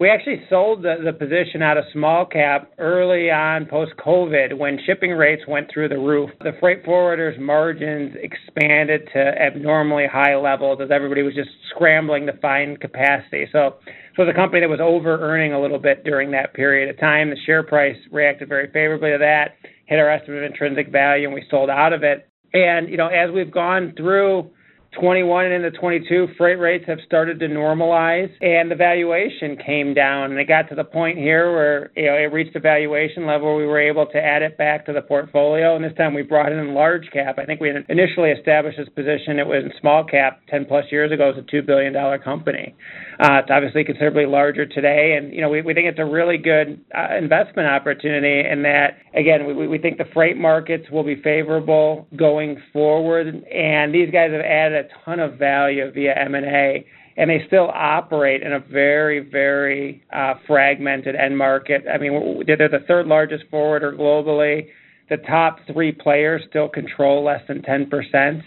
we 0.00 0.08
actually 0.08 0.42
sold 0.48 0.82
the, 0.82 0.96
the 1.04 1.12
position 1.12 1.60
out 1.60 1.76
of 1.76 1.84
small 1.92 2.24
cap 2.24 2.72
early 2.78 3.30
on 3.30 3.66
post 3.66 3.92
COVID 3.98 4.56
when 4.56 4.78
shipping 4.86 5.10
rates 5.10 5.42
went 5.46 5.70
through 5.70 5.90
the 5.90 5.98
roof. 5.98 6.30
The 6.40 6.52
freight 6.58 6.86
forwarders' 6.86 7.38
margins 7.38 8.16
expanded 8.18 9.02
to 9.12 9.18
abnormally 9.18 10.06
high 10.10 10.36
levels 10.36 10.80
as 10.82 10.90
everybody 10.90 11.22
was 11.22 11.34
just 11.34 11.50
scrambling 11.68 12.24
to 12.26 12.32
find 12.38 12.80
capacity. 12.80 13.46
So, 13.52 13.74
so 14.16 14.22
a 14.22 14.32
company 14.32 14.60
that 14.62 14.70
was 14.70 14.80
over 14.80 15.20
earning 15.20 15.52
a 15.52 15.60
little 15.60 15.78
bit 15.78 16.02
during 16.02 16.30
that 16.30 16.54
period 16.54 16.88
of 16.88 16.98
time. 16.98 17.28
The 17.28 17.36
share 17.44 17.62
price 17.62 17.96
reacted 18.10 18.48
very 18.48 18.68
favorably 18.72 19.10
to 19.10 19.18
that, 19.18 19.56
hit 19.84 19.98
our 19.98 20.10
estimate 20.10 20.44
of 20.44 20.50
intrinsic 20.50 20.90
value, 20.90 21.26
and 21.26 21.34
we 21.34 21.44
sold 21.50 21.68
out 21.68 21.92
of 21.92 22.02
it. 22.04 22.26
And 22.54 22.88
you 22.88 22.96
know, 22.96 23.08
as 23.08 23.30
we've 23.30 23.52
gone 23.52 23.92
through 23.98 24.50
21 24.98 25.46
and 25.46 25.64
into 25.64 25.78
22, 25.78 26.28
freight 26.36 26.58
rates 26.58 26.84
have 26.88 26.98
started 27.06 27.38
to 27.38 27.46
normalize, 27.46 28.30
and 28.40 28.68
the 28.68 28.74
valuation 28.74 29.56
came 29.64 29.94
down. 29.94 30.32
And 30.32 30.40
it 30.40 30.48
got 30.48 30.68
to 30.70 30.74
the 30.74 30.84
point 30.84 31.16
here 31.16 31.52
where 31.52 31.92
you 31.94 32.06
know 32.06 32.14
it 32.14 32.32
reached 32.32 32.56
a 32.56 32.60
valuation 32.60 33.24
level 33.24 33.48
where 33.48 33.56
we 33.56 33.66
were 33.66 33.80
able 33.80 34.06
to 34.06 34.18
add 34.18 34.42
it 34.42 34.58
back 34.58 34.84
to 34.86 34.92
the 34.92 35.02
portfolio. 35.02 35.76
And 35.76 35.84
this 35.84 35.92
time 35.96 36.12
we 36.12 36.22
brought 36.22 36.50
in 36.50 36.74
large 36.74 37.08
cap. 37.12 37.38
I 37.38 37.44
think 37.44 37.60
we 37.60 37.70
initially 37.88 38.30
established 38.30 38.78
this 38.78 38.88
position. 38.88 39.38
It 39.38 39.46
was 39.46 39.62
in 39.64 39.72
small 39.80 40.02
cap 40.02 40.40
10 40.48 40.64
plus 40.64 40.86
years 40.90 41.12
ago. 41.12 41.28
Was 41.30 41.38
a 41.38 41.48
two 41.48 41.62
billion 41.62 41.92
dollar 41.92 42.18
company. 42.18 42.74
Uh, 43.20 43.38
it's 43.42 43.50
obviously 43.50 43.84
considerably 43.84 44.26
larger 44.26 44.66
today, 44.66 45.16
and 45.16 45.32
you 45.32 45.40
know 45.40 45.48
we, 45.48 45.62
we 45.62 45.72
think 45.72 45.86
it's 45.86 46.00
a 46.00 46.04
really 46.04 46.38
good 46.38 46.80
uh, 46.96 47.16
investment 47.16 47.68
opportunity. 47.68 48.48
In 48.48 48.62
that, 48.62 48.98
again, 49.14 49.46
we, 49.46 49.68
we 49.68 49.78
think 49.78 49.98
the 49.98 50.08
freight 50.12 50.36
markets 50.36 50.90
will 50.90 51.04
be 51.04 51.20
favorable 51.22 52.08
going 52.16 52.60
forward, 52.72 53.28
and 53.28 53.94
these 53.94 54.10
guys 54.10 54.32
have 54.32 54.40
added 54.40 54.79
a 54.80 55.04
ton 55.04 55.20
of 55.20 55.38
value 55.38 55.90
via 55.92 56.14
M&A, 56.26 56.84
and 57.16 57.30
they 57.30 57.42
still 57.46 57.70
operate 57.72 58.42
in 58.42 58.52
a 58.52 58.60
very, 58.60 59.20
very 59.20 60.02
uh, 60.12 60.34
fragmented 60.46 61.14
end 61.14 61.36
market. 61.36 61.84
I 61.92 61.98
mean, 61.98 62.42
they're 62.46 62.56
the 62.68 62.84
third 62.86 63.06
largest 63.06 63.44
forwarder 63.50 63.92
globally. 63.92 64.66
The 65.08 65.18
top 65.18 65.58
three 65.72 65.92
players 65.92 66.42
still 66.48 66.68
control 66.68 67.24
less 67.24 67.42
than 67.48 67.62
10% 67.62 68.42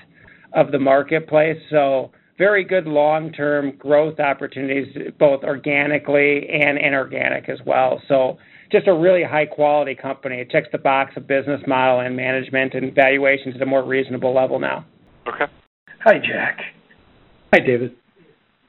of 0.53 0.71
the 0.71 0.79
marketplace. 0.79 1.57
So 1.69 2.11
very 2.37 2.63
good 2.63 2.85
long-term 2.85 3.73
growth 3.77 4.19
opportunities, 4.19 4.95
both 5.19 5.43
organically 5.43 6.49
and 6.49 6.77
inorganic 6.77 7.49
as 7.49 7.59
well. 7.65 8.01
So 8.07 8.37
just 8.71 8.87
a 8.87 8.93
really 8.93 9.23
high-quality 9.23 9.95
company. 9.95 10.37
It 10.37 10.49
checks 10.49 10.67
the 10.71 10.79
box 10.79 11.13
of 11.15 11.27
business 11.27 11.61
model 11.67 11.99
and 11.99 12.15
management 12.15 12.73
and 12.73 12.93
valuations 12.95 13.55
at 13.55 13.61
a 13.61 13.65
more 13.65 13.85
reasonable 13.85 14.33
level 14.33 14.59
now. 14.59 14.85
Okay. 15.27 15.45
Hi, 16.03 16.19
Jack. 16.19 16.59
Hi, 17.53 17.61
David. 17.65 17.95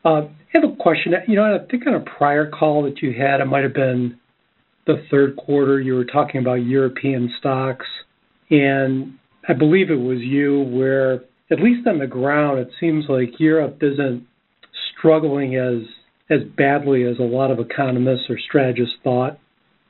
Uh, 0.05 0.09
I 0.09 0.31
have 0.51 0.63
a 0.63 0.77
question. 0.77 1.15
You 1.27 1.35
know, 1.35 1.43
I 1.43 1.67
think 1.69 1.85
on 1.85 1.95
a 1.95 2.01
prior 2.01 2.49
call 2.49 2.85
that 2.85 3.03
you 3.03 3.13
had, 3.13 3.41
it 3.41 3.47
might 3.47 3.65
have 3.65 3.75
been 3.75 4.21
the 4.87 5.05
third 5.11 5.35
quarter, 5.37 5.81
you 5.81 5.95
were 5.95 6.05
talking 6.05 6.41
about 6.41 6.65
European 6.65 7.33
stocks, 7.41 7.87
and 8.51 9.15
I 9.49 9.55
believe 9.55 9.91
it 9.91 9.97
was 9.97 10.19
you 10.21 10.63
where, 10.63 11.25
at 11.51 11.59
least 11.59 11.89
on 11.89 11.99
the 11.99 12.07
ground, 12.07 12.61
it 12.61 12.69
seems 12.79 13.07
like 13.09 13.41
Europe 13.41 13.79
isn't 13.83 14.27
struggling 14.97 15.57
as 15.57 15.83
as 16.31 16.41
badly 16.57 17.03
as 17.03 17.19
a 17.19 17.23
lot 17.23 17.51
of 17.51 17.59
economists 17.59 18.31
or 18.31 18.39
strategists 18.39 18.95
thought 19.03 19.39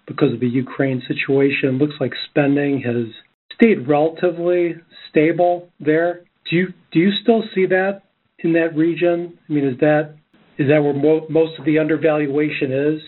because 0.07 0.33
of 0.33 0.41
the 0.41 0.49
Ukraine 0.49 1.03
situation. 1.07 1.75
It 1.75 1.79
looks 1.79 1.95
like 2.01 2.13
spending 2.31 2.81
has 2.81 3.07
stayed 3.55 3.87
relatively 3.87 4.77
stable 5.11 5.69
there. 5.79 6.23
Do 6.51 6.57
you 6.57 6.69
do 6.93 6.99
you 6.99 7.11
still 7.23 7.43
see 7.55 7.67
that 7.67 8.03
in 8.41 8.53
that 8.53 8.77
region? 8.77 9.39
I 9.49 9.53
mean, 9.53 9.67
is 9.67 9.79
that 9.81 10.15
is 10.59 10.69
that 10.69 10.83
where 10.83 10.95
mo- 10.95 11.27
most 11.29 11.59
of 11.59 11.65
the 11.65 11.79
undervaluation 11.79 12.73
is? 12.73 13.01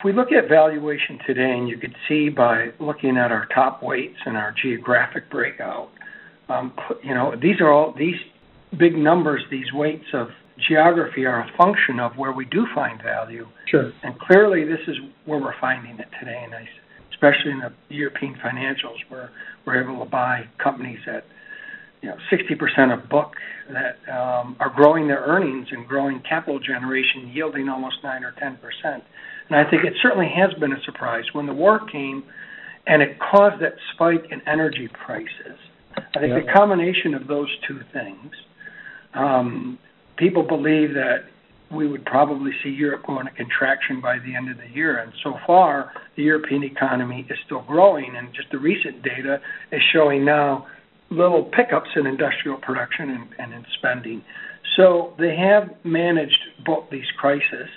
If 0.00 0.04
we 0.04 0.12
look 0.12 0.28
at 0.30 0.48
valuation 0.48 1.18
today, 1.26 1.54
and 1.58 1.68
you 1.68 1.76
could 1.76 1.94
see 2.08 2.28
by 2.28 2.68
looking 2.78 3.16
at 3.16 3.32
our 3.32 3.46
top 3.54 3.82
weights 3.82 4.18
and 4.26 4.36
our 4.36 4.54
geographic 4.62 5.28
breakout, 5.28 5.90
um, 6.48 6.72
you 7.02 7.14
know, 7.14 7.34
these 7.40 7.60
are 7.60 7.72
all 7.72 7.94
these 7.98 8.14
big 8.78 8.96
numbers, 8.96 9.42
these 9.50 9.72
weights 9.72 10.04
of 10.14 10.28
geography 10.68 11.24
are 11.24 11.40
a 11.40 11.56
function 11.56 12.00
of 12.00 12.12
where 12.16 12.32
we 12.32 12.44
do 12.46 12.66
find 12.74 13.02
value. 13.02 13.46
Sure. 13.70 13.92
And 14.02 14.18
clearly, 14.20 14.64
this 14.64 14.80
is 14.86 14.96
where 15.24 15.40
we're 15.40 15.58
finding 15.60 15.98
it 15.98 16.08
today, 16.18 16.44
and 16.44 16.54
especially 17.12 17.52
in 17.52 17.60
the 17.60 17.72
European 17.88 18.34
financials, 18.34 18.98
where 19.08 19.30
we're 19.66 19.82
able 19.82 20.04
to 20.04 20.10
buy 20.10 20.44
companies 20.62 21.00
at 21.06 21.24
you 22.02 22.08
know, 22.08 22.16
60% 22.30 22.92
of 22.92 23.08
book 23.08 23.34
that 23.70 23.98
um, 24.12 24.56
are 24.60 24.72
growing 24.74 25.08
their 25.08 25.20
earnings 25.20 25.68
and 25.70 25.86
growing 25.86 26.20
capital 26.28 26.58
generation, 26.58 27.30
yielding 27.32 27.68
almost 27.68 27.96
9 28.02 28.24
or 28.24 28.32
10%. 28.32 28.56
And 28.84 29.58
I 29.58 29.68
think 29.68 29.84
it 29.84 29.94
certainly 30.02 30.30
has 30.36 30.52
been 30.60 30.72
a 30.72 30.82
surprise. 30.84 31.24
When 31.32 31.46
the 31.46 31.54
war 31.54 31.80
came 31.90 32.24
and 32.86 33.02
it 33.02 33.18
caused 33.18 33.62
that 33.62 33.74
spike 33.94 34.26
in 34.30 34.40
energy 34.46 34.88
prices, 34.88 35.58
I 36.14 36.20
think 36.20 36.46
the 36.46 36.52
combination 36.52 37.14
of 37.14 37.26
those 37.26 37.48
two 37.66 37.80
things, 37.92 38.32
um, 39.14 39.78
people 40.16 40.42
believe 40.42 40.94
that 40.94 41.24
we 41.70 41.86
would 41.86 42.04
probably 42.06 42.52
see 42.62 42.70
Europe 42.70 43.04
go 43.06 43.20
into 43.20 43.32
contraction 43.32 44.00
by 44.00 44.18
the 44.18 44.34
end 44.34 44.50
of 44.50 44.56
the 44.56 44.68
year. 44.68 44.98
And 44.98 45.12
so 45.22 45.34
far, 45.46 45.92
the 46.16 46.22
European 46.22 46.62
economy 46.62 47.26
is 47.28 47.36
still 47.44 47.62
growing. 47.62 48.16
And 48.16 48.32
just 48.34 48.50
the 48.50 48.58
recent 48.58 49.02
data 49.02 49.40
is 49.70 49.82
showing 49.92 50.24
now 50.24 50.66
little 51.10 51.44
pickups 51.44 51.88
in 51.96 52.06
industrial 52.06 52.58
production 52.58 53.10
and, 53.10 53.28
and 53.38 53.52
in 53.54 53.64
spending. 53.78 54.22
So 54.76 55.14
they 55.18 55.34
have 55.36 55.70
managed 55.84 56.38
both 56.64 56.84
these 56.90 57.06
crises. 57.18 57.68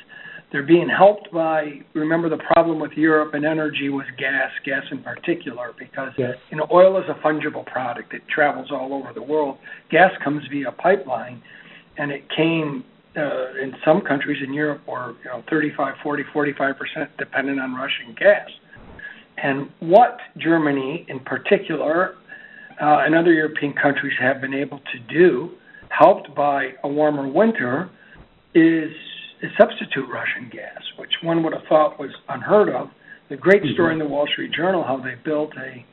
They're 0.51 0.65
being 0.65 0.89
helped 0.89 1.31
by, 1.31 1.79
remember 1.93 2.27
the 2.27 2.43
problem 2.53 2.79
with 2.79 2.91
Europe 2.91 3.33
and 3.33 3.45
energy 3.45 3.87
was 3.87 4.05
gas, 4.17 4.51
gas 4.65 4.83
in 4.91 5.01
particular, 5.01 5.73
because 5.79 6.11
yes. 6.17 6.33
you 6.49 6.57
know 6.57 6.67
oil 6.71 6.97
is 6.97 7.05
a 7.09 7.25
fungible 7.25 7.65
product. 7.65 8.13
It 8.13 8.21
travels 8.27 8.67
all 8.69 8.93
over 8.93 9.13
the 9.13 9.21
world. 9.21 9.57
Gas 9.89 10.11
comes 10.21 10.43
via 10.51 10.73
pipeline, 10.73 11.41
and 11.97 12.11
it 12.11 12.23
came 12.35 12.83
uh, 13.15 13.63
in 13.63 13.73
some 13.85 14.01
countries 14.01 14.43
in 14.45 14.53
Europe 14.53 14.81
were 14.85 15.15
you 15.23 15.29
know 15.29 15.41
35, 15.49 15.95
40, 16.03 16.23
45 16.33 16.75
percent 16.77 17.17
dependent 17.17 17.59
on 17.61 17.73
Russian 17.73 18.13
gas. 18.19 18.49
And 19.41 19.69
what 19.79 20.17
Germany 20.37 21.05
in 21.07 21.21
particular 21.21 22.15
and 22.81 23.15
other 23.15 23.31
European 23.31 23.73
countries 23.73 24.13
have 24.19 24.41
been 24.41 24.53
able 24.53 24.79
to 24.79 24.99
do, 25.13 25.51
helped 25.89 26.33
by 26.35 26.69
a 26.83 26.87
warmer 26.87 27.27
winter, 27.27 27.89
is, 28.55 28.91
is 29.41 29.51
substitute 29.59 30.07
Russian 30.11 30.49
gas, 30.51 30.81
which 30.97 31.11
one 31.23 31.43
would 31.43 31.53
have 31.53 31.63
thought 31.69 31.99
was 31.99 32.11
unheard 32.29 32.69
of. 32.69 32.89
The 33.29 33.37
great 33.37 33.63
mm-hmm. 33.63 33.73
story 33.73 33.93
in 33.93 33.99
the 33.99 34.05
Wall 34.07 34.27
Street 34.27 34.51
Journal 34.51 34.83
how 34.83 34.97
they 34.97 35.15
built 35.23 35.51
a 35.57 35.85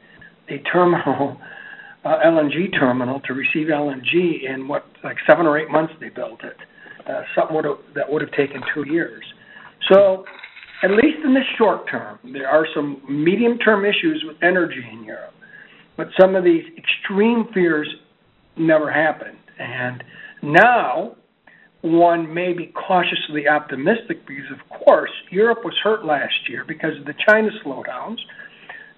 a 0.51 0.59
terminal, 0.73 1.37
uh, 2.05 2.19
LNG 2.25 2.73
terminal 2.79 3.21
to 3.21 3.35
receive 3.35 3.69
LNG 3.69 4.49
in 4.49 4.67
what 4.69 4.87
like 5.05 5.17
seven 5.29 5.47
or 5.47 5.59
eight 5.59 5.71
months 5.71 5.93
they 6.01 6.09
built 6.09 6.43
it, 6.43 6.57
uh, 7.09 7.23
something 7.35 7.57
would 7.57 7.65
have, 7.65 7.79
that 7.95 8.11
would 8.11 8.23
have 8.23 8.33
taken 8.33 8.61
two 8.75 8.91
years. 8.91 9.25
So, 9.93 10.25
at 10.83 10.91
least 10.91 11.19
in 11.25 11.35
the 11.35 11.43
short 11.57 11.89
term, 11.91 12.19
there 12.33 12.49
are 12.49 12.67
some 12.75 13.03
medium 13.09 13.59
term 13.59 13.85
issues 13.85 14.25
with 14.27 14.37
energy 14.43 14.85
in 14.93 15.05
Europe, 15.05 15.35
but 15.99 16.07
some 16.19 16.37
of 16.37 16.45
these 16.45 16.63
extreme 16.79 17.49
fears 17.53 17.93
never 18.57 18.91
happened. 18.91 19.37
And 19.59 20.03
now, 20.43 21.17
one 21.83 22.33
may 22.33 22.53
be 22.53 22.67
cautiously 22.67 23.49
optimistic 23.49 24.27
because, 24.27 24.51
of 24.53 24.81
course, 24.85 25.11
Europe 25.31 25.59
was 25.65 25.75
hurt 25.83 26.05
last 26.05 26.49
year 26.49 26.65
because 26.67 26.97
of 26.99 27.05
the 27.05 27.15
China 27.27 27.49
slowdowns. 27.65 28.19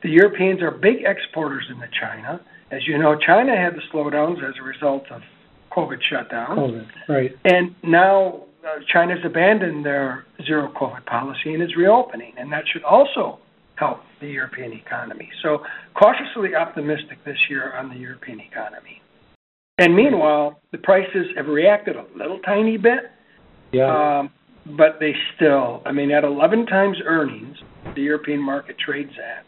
The 0.03 0.11
Europeans 0.11 0.61
are 0.63 0.71
big 0.71 1.05
exporters 1.05 1.65
into 1.71 1.89
China. 1.99 2.41
As 2.71 2.87
you 2.87 2.99
know, 2.99 3.17
China 3.27 3.57
had 3.57 3.75
the 3.75 3.83
slowdowns 3.93 4.47
as 4.47 4.55
a 4.61 4.63
result 4.63 5.11
of 5.11 5.23
COVID 5.73 5.99
shutdowns. 6.13 6.59
COVID, 6.59 6.87
right. 7.09 7.31
And 7.45 7.75
now 7.83 8.45
uh, 8.63 8.81
China's 8.93 9.25
abandoned 9.25 9.87
their 9.87 10.27
zero 10.45 10.71
COVID 10.79 11.07
policy 11.07 11.55
and 11.55 11.63
is 11.63 11.75
reopening, 11.77 12.35
and 12.37 12.53
that 12.53 12.65
should 12.71 12.85
also 12.85 13.39
help 13.81 14.01
the 14.21 14.29
European 14.29 14.73
economy. 14.73 15.29
So, 15.43 15.59
cautiously 15.99 16.55
optimistic 16.55 17.25
this 17.25 17.39
year 17.49 17.75
on 17.77 17.89
the 17.89 17.97
European 17.97 18.39
economy. 18.41 19.01
And 19.79 19.97
meanwhile, 19.97 20.61
the 20.73 20.79
prices 20.79 21.27
have 21.37 21.47
reacted 21.47 21.97
a 21.97 22.05
little 22.15 22.39
tiny 22.41 22.77
bit. 22.77 23.11
Yeah. 23.73 24.19
Um, 24.21 24.31
but 24.77 24.99
they 25.01 25.15
still, 25.35 25.83
I 25.87 25.93
mean, 25.93 26.11
at 26.11 26.23
11 26.23 26.67
times 26.67 26.99
earnings, 27.05 27.57
the 27.95 28.03
European 28.03 28.41
market 28.41 28.77
trades 28.79 29.13
at, 29.19 29.45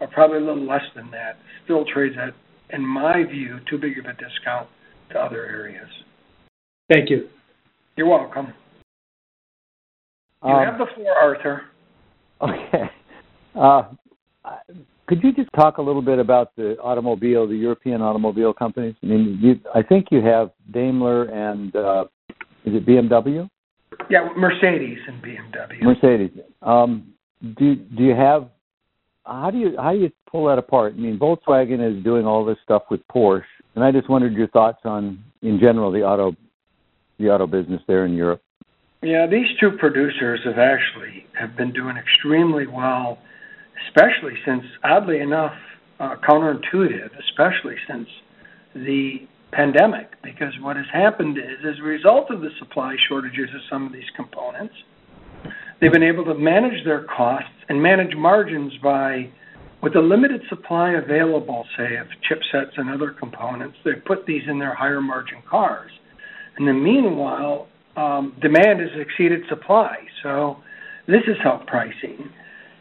or 0.00 0.06
probably 0.06 0.38
a 0.38 0.40
little 0.40 0.64
less 0.64 0.84
than 0.94 1.10
that, 1.10 1.38
still 1.64 1.84
trades 1.92 2.14
at, 2.16 2.32
in 2.74 2.86
my 2.86 3.24
view, 3.24 3.58
too 3.68 3.76
big 3.76 3.98
of 3.98 4.04
a 4.04 4.12
discount 4.12 4.68
to 5.10 5.18
other 5.18 5.44
areas. 5.46 5.88
Thank 6.92 7.10
you. 7.10 7.28
You're 7.96 8.08
welcome. 8.08 8.52
You 10.44 10.50
Um, 10.50 10.64
have 10.64 10.78
the 10.78 10.86
floor, 10.94 11.12
Arthur. 11.20 11.62
Okay. 12.38 12.90
Uh, 13.58 13.82
could 15.06 15.22
you 15.22 15.32
just 15.32 15.50
talk 15.54 15.78
a 15.78 15.82
little 15.82 16.02
bit 16.02 16.18
about 16.18 16.54
the 16.56 16.76
automobile, 16.78 17.46
the 17.46 17.56
European 17.56 18.02
automobile 18.02 18.52
companies? 18.52 18.94
I 19.02 19.06
mean, 19.06 19.38
you, 19.40 19.54
I 19.74 19.82
think 19.82 20.06
you 20.10 20.20
have 20.22 20.50
Daimler 20.72 21.24
and 21.24 21.74
uh, 21.74 22.04
is 22.64 22.74
it 22.74 22.86
BMW? 22.86 23.48
Yeah, 24.10 24.28
Mercedes 24.36 24.98
and 25.06 25.22
BMW. 25.22 25.82
Mercedes. 25.82 26.30
Um, 26.62 27.14
do 27.58 27.76
do 27.76 28.02
you 28.02 28.14
have? 28.14 28.48
How 29.24 29.50
do 29.50 29.58
you 29.58 29.76
how 29.78 29.92
do 29.92 29.98
you 29.98 30.10
pull 30.30 30.46
that 30.46 30.58
apart? 30.58 30.94
I 30.94 31.00
mean, 31.00 31.18
Volkswagen 31.18 31.80
is 31.80 32.02
doing 32.04 32.26
all 32.26 32.44
this 32.44 32.58
stuff 32.64 32.82
with 32.90 33.00
Porsche, 33.08 33.42
and 33.74 33.84
I 33.84 33.92
just 33.92 34.08
wondered 34.08 34.34
your 34.34 34.48
thoughts 34.48 34.80
on, 34.84 35.22
in 35.42 35.58
general, 35.60 35.90
the 35.92 36.02
auto 36.02 36.36
the 37.18 37.28
auto 37.28 37.46
business 37.46 37.80
there 37.86 38.04
in 38.06 38.14
Europe. 38.14 38.42
Yeah, 39.02 39.26
these 39.26 39.46
two 39.60 39.72
producers 39.78 40.40
have 40.44 40.58
actually 40.58 41.26
have 41.38 41.56
been 41.56 41.72
doing 41.72 41.96
extremely 41.96 42.66
well, 42.66 43.18
especially 43.86 44.34
since, 44.44 44.64
oddly 44.84 45.20
enough, 45.20 45.54
uh, 46.00 46.16
counterintuitive, 46.28 47.10
especially 47.18 47.76
since 47.88 48.08
the 48.74 49.26
pandemic. 49.52 50.10
Because 50.22 50.52
what 50.60 50.76
has 50.76 50.86
happened 50.92 51.38
is, 51.38 51.64
as 51.66 51.78
a 51.78 51.82
result 51.82 52.30
of 52.30 52.40
the 52.40 52.50
supply 52.58 52.96
shortages 53.08 53.48
of 53.54 53.60
some 53.70 53.86
of 53.86 53.92
these 53.92 54.10
components, 54.14 54.74
they've 55.80 55.92
been 55.92 56.02
able 56.02 56.24
to 56.24 56.34
manage 56.34 56.84
their 56.84 57.04
costs 57.04 57.48
and 57.68 57.82
manage 57.82 58.14
margins 58.16 58.72
by, 58.82 59.30
with 59.82 59.94
the 59.94 60.00
limited 60.00 60.42
supply 60.48 60.92
available, 60.92 61.64
say, 61.76 61.96
of 61.96 62.06
chipsets 62.28 62.72
and 62.76 62.90
other 62.90 63.10
components, 63.10 63.76
they've 63.84 64.04
put 64.04 64.26
these 64.26 64.42
in 64.48 64.58
their 64.58 64.74
higher 64.74 65.00
margin 65.00 65.42
cars. 65.48 65.90
In 66.58 66.66
the 66.66 66.72
meanwhile, 66.72 67.68
um, 67.96 68.34
demand 68.40 68.80
has 68.80 68.90
exceeded 68.98 69.42
supply. 69.48 69.96
So 70.22 70.58
this 71.06 71.22
has 71.26 71.36
helped 71.42 71.66
pricing. 71.66 72.30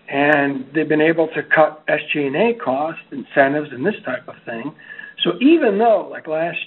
And 0.08 0.66
they've 0.74 0.88
been 0.88 1.02
able 1.02 1.28
to 1.30 1.42
cut 1.44 1.84
SG&A 1.88 2.60
costs, 2.64 3.02
incentives, 3.12 3.70
and 3.72 3.86
this 3.86 3.96
type 4.06 4.28
of 4.28 4.36
thing. 4.46 4.74
So 5.24 5.32
even 5.42 5.78
though, 5.80 6.08
like 6.12 6.28
last 6.28 6.58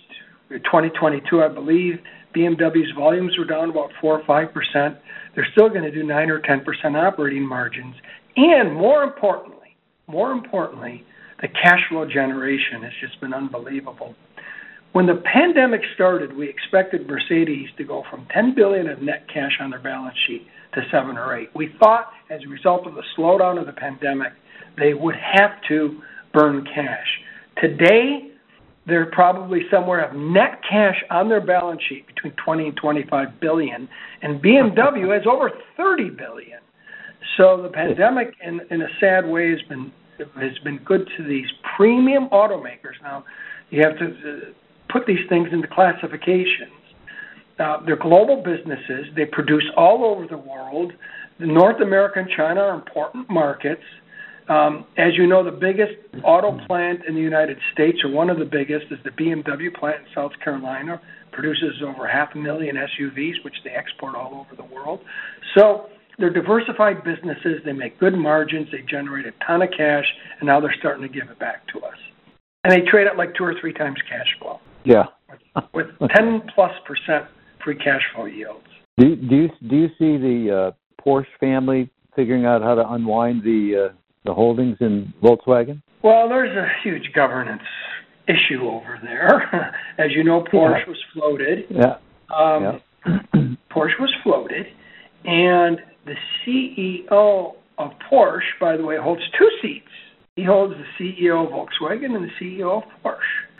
2022, 0.50 1.42
I 1.42 1.48
believe 1.48 2.00
BMW's 2.34 2.92
volumes 2.96 3.36
were 3.38 3.44
down 3.44 3.70
about 3.70 3.90
four 4.00 4.18
or 4.18 4.24
five 4.26 4.52
percent, 4.52 4.96
they're 5.34 5.46
still 5.52 5.68
going 5.68 5.82
to 5.82 5.90
do 5.90 6.02
nine 6.02 6.30
or 6.30 6.40
ten 6.40 6.64
percent 6.64 6.96
operating 6.96 7.46
margins. 7.46 7.94
And 8.36 8.74
more 8.74 9.04
importantly, 9.04 9.76
more 10.06 10.32
importantly, 10.32 11.04
the 11.40 11.48
cash 11.48 11.80
flow 11.88 12.06
generation 12.06 12.82
has 12.82 12.92
just 13.00 13.20
been 13.20 13.34
unbelievable. 13.34 14.14
When 14.92 15.06
the 15.06 15.22
pandemic 15.32 15.82
started, 15.94 16.34
we 16.34 16.48
expected 16.48 17.06
Mercedes 17.06 17.68
to 17.76 17.84
go 17.84 18.04
from 18.10 18.26
10 18.34 18.54
billion 18.54 18.88
of 18.88 19.02
net 19.02 19.26
cash 19.32 19.52
on 19.60 19.70
their 19.70 19.80
balance 19.80 20.16
sheet 20.26 20.46
to 20.80 20.88
7 20.90 21.16
or 21.16 21.36
8. 21.36 21.50
We 21.54 21.74
thought 21.78 22.10
as 22.30 22.40
a 22.44 22.48
result 22.48 22.86
of 22.86 22.94
the 22.94 23.02
slowdown 23.16 23.60
of 23.60 23.66
the 23.66 23.72
pandemic, 23.72 24.32
they 24.78 24.94
would 24.94 25.16
have 25.16 25.52
to 25.68 26.00
burn 26.32 26.64
cash. 26.74 27.06
Today, 27.60 28.30
they're 28.86 29.10
probably 29.10 29.60
somewhere 29.70 30.08
of 30.08 30.16
net 30.16 30.60
cash 30.68 30.96
on 31.10 31.28
their 31.28 31.44
balance 31.44 31.80
sheet 31.88 32.06
between 32.06 32.32
20 32.42 32.68
and 32.68 32.76
25 32.76 33.40
billion, 33.40 33.88
and 34.22 34.42
BMW 34.42 35.14
has 35.14 35.26
over 35.26 35.50
30 35.76 36.10
billion. 36.10 36.60
So 37.36 37.60
the 37.62 37.68
pandemic, 37.68 38.34
in 38.42 38.60
in 38.70 38.82
a 38.82 38.88
sad 39.00 39.26
way, 39.26 39.50
has 39.50 39.60
been 39.68 39.92
has 40.18 40.58
been 40.64 40.78
good 40.84 41.08
to 41.16 41.24
these 41.24 41.46
premium 41.76 42.28
automakers. 42.30 42.96
Now, 43.02 43.24
you 43.70 43.82
have 43.82 43.98
to 43.98 44.06
uh, 44.06 44.52
put 44.92 45.06
these 45.06 45.24
things 45.28 45.48
into 45.52 45.68
classifications. 45.68 46.72
Uh, 47.58 47.78
they're 47.84 47.96
global 47.96 48.42
businesses. 48.42 49.06
They 49.16 49.24
produce 49.24 49.64
all 49.76 50.04
over 50.04 50.26
the 50.26 50.38
world. 50.38 50.92
North 51.40 51.80
America 51.80 52.20
and 52.20 52.28
China 52.36 52.60
are 52.60 52.74
important 52.74 53.28
markets. 53.30 53.82
Um, 54.48 54.86
as 54.96 55.12
you 55.16 55.26
know, 55.26 55.44
the 55.44 55.50
biggest 55.50 55.92
auto 56.24 56.58
plant 56.66 57.00
in 57.06 57.14
the 57.14 57.20
United 57.20 57.58
States, 57.72 57.98
or 58.02 58.10
one 58.10 58.30
of 58.30 58.38
the 58.38 58.44
biggest, 58.44 58.86
is 58.90 58.98
the 59.04 59.10
BMW 59.10 59.74
plant 59.74 60.00
in 60.00 60.06
South 60.14 60.32
Carolina. 60.42 61.00
Produces 61.32 61.82
over 61.84 62.08
half 62.08 62.30
a 62.34 62.38
million 62.38 62.76
SUVs, 62.76 63.44
which 63.44 63.54
they 63.62 63.70
export 63.70 64.14
all 64.14 64.46
over 64.46 64.56
the 64.56 64.74
world. 64.74 65.00
So 65.54 65.88
they're 66.18 66.32
diversified 66.32 67.04
businesses. 67.04 67.60
They 67.64 67.72
make 67.72 68.00
good 68.00 68.14
margins. 68.14 68.68
They 68.72 68.82
generate 68.88 69.26
a 69.26 69.32
ton 69.46 69.62
of 69.62 69.68
cash, 69.76 70.06
and 70.40 70.46
now 70.46 70.60
they're 70.60 70.74
starting 70.78 71.02
to 71.02 71.08
give 71.08 71.28
it 71.30 71.38
back 71.38 71.66
to 71.68 71.80
us. 71.80 71.96
And 72.64 72.72
they 72.72 72.88
trade 72.90 73.06
at 73.06 73.16
like 73.16 73.34
two 73.36 73.44
or 73.44 73.54
three 73.60 73.72
times 73.72 73.96
cash 74.08 74.26
flow. 74.40 74.60
Yeah. 74.84 75.04
with 75.74 75.86
10 76.16 76.42
plus 76.54 76.72
percent 76.86 77.26
free 77.62 77.76
cash 77.76 78.02
flow 78.14 78.26
yields. 78.26 78.64
Do 78.98 79.16
do 79.16 79.36
you 79.36 79.48
do 79.68 79.76
you 79.76 79.88
see 79.98 80.16
the 80.16 80.72
uh, 80.72 81.02
Porsche 81.04 81.26
family 81.40 81.90
figuring 82.16 82.44
out 82.44 82.62
how 82.62 82.74
to 82.74 82.88
unwind 82.92 83.42
the 83.42 83.88
uh, 83.90 83.94
the 84.24 84.34
holdings 84.34 84.76
in 84.80 85.12
Volkswagen? 85.22 85.82
Well, 86.02 86.28
there's 86.28 86.56
a 86.56 86.66
huge 86.82 87.10
governance 87.14 87.62
issue 88.26 88.62
over 88.62 88.98
there. 89.02 89.74
As 89.98 90.10
you 90.14 90.24
know, 90.24 90.44
Porsche 90.52 90.86
was 90.86 91.02
floated. 91.12 91.64
Yeah. 91.70 91.96
Um, 92.34 92.62
Yeah. 92.62 92.78
Porsche 93.70 93.98
was 94.00 94.12
floated, 94.22 94.66
and 95.24 95.78
the 96.04 96.14
CEO 96.44 97.54
of 97.78 97.90
Porsche, 98.10 98.40
by 98.60 98.76
the 98.76 98.84
way, 98.84 98.96
holds 99.00 99.22
two 99.38 99.48
seats. 99.62 99.86
He 100.36 100.44
holds 100.44 100.74
the 100.74 101.04
CEO 101.04 101.44
of 101.46 101.52
Volkswagen 101.52 102.14
and 102.16 102.24
the 102.24 102.30
CEO 102.40 102.78
of 102.78 102.88
Porsche. 103.04 103.18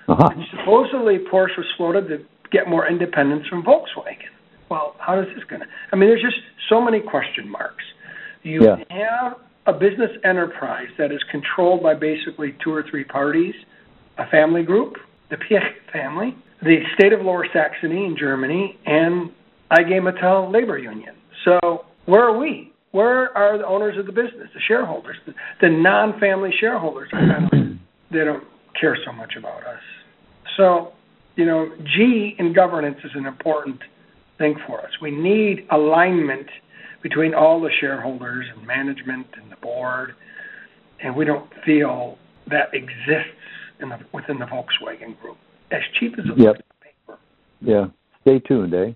Uh-huh. 0.08 0.28
Supposedly, 0.58 1.18
Porsche 1.30 1.56
was 1.56 1.66
floated 1.76 2.08
to 2.08 2.18
get 2.50 2.68
more 2.68 2.88
independence 2.88 3.46
from 3.48 3.62
Volkswagen. 3.62 4.32
Well, 4.70 4.94
how 4.98 5.20
is 5.20 5.26
this 5.34 5.44
going 5.44 5.62
to? 5.62 5.66
I 5.92 5.96
mean, 5.96 6.08
there's 6.08 6.22
just 6.22 6.36
so 6.68 6.80
many 6.80 7.00
question 7.00 7.48
marks. 7.48 7.84
You 8.42 8.64
Yeah. 8.64 8.76
have 8.90 9.36
a 9.66 9.72
business 9.72 10.10
enterprise 10.24 10.88
that 10.98 11.12
is 11.12 11.22
controlled 11.30 11.82
by 11.82 11.94
basically 11.94 12.54
two 12.62 12.72
or 12.72 12.82
three 12.82 13.04
parties, 13.04 13.54
a 14.18 14.26
family 14.26 14.62
group, 14.62 14.96
the 15.30 15.36
Piech 15.36 15.74
family, 15.92 16.34
the 16.62 16.78
state 16.94 17.12
of 17.12 17.20
Lower 17.20 17.46
Saxony 17.52 18.04
in 18.04 18.16
Germany, 18.16 18.76
and 18.86 19.30
IG 19.70 20.00
Metall 20.02 20.50
labor 20.52 20.78
union. 20.78 21.14
So 21.44 21.84
where 22.06 22.22
are 22.22 22.36
we? 22.36 22.72
Where 22.92 23.36
are 23.36 23.58
the 23.58 23.66
owners 23.66 23.98
of 23.98 24.06
the 24.06 24.12
business, 24.12 24.48
the 24.54 24.60
shareholders, 24.66 25.16
the, 25.26 25.34
the 25.60 25.68
non-family 25.68 26.50
shareholders? 26.58 27.10
Kind 27.10 27.30
of, 27.30 27.50
they 28.10 28.24
don't 28.24 28.44
care 28.80 28.96
so 29.04 29.12
much 29.12 29.34
about 29.36 29.62
us. 29.66 29.82
So, 30.56 30.92
you 31.38 31.46
know, 31.46 31.70
G 31.84 32.34
in 32.38 32.52
governance 32.52 32.98
is 33.04 33.12
an 33.14 33.24
important 33.24 33.78
thing 34.38 34.56
for 34.66 34.80
us. 34.80 34.90
We 35.00 35.12
need 35.12 35.66
alignment 35.70 36.48
between 37.00 37.32
all 37.32 37.60
the 37.60 37.70
shareholders 37.80 38.44
and 38.54 38.66
management 38.66 39.28
and 39.40 39.50
the 39.50 39.56
board, 39.62 40.16
and 41.00 41.14
we 41.14 41.24
don't 41.24 41.48
feel 41.64 42.18
that 42.50 42.74
exists 42.74 43.38
in 43.80 43.88
the, 43.88 43.98
within 44.12 44.40
the 44.40 44.46
Volkswagen 44.46 45.18
Group. 45.20 45.36
As 45.70 45.80
cheap 46.00 46.14
as 46.18 46.24
it 46.24 46.36
Yep. 46.36 46.38
looks 46.38 46.60
on 46.60 47.16
paper, 47.16 47.18
Yeah. 47.62 47.86
Stay 48.22 48.40
tuned, 48.40 48.74
eh? 48.74 48.92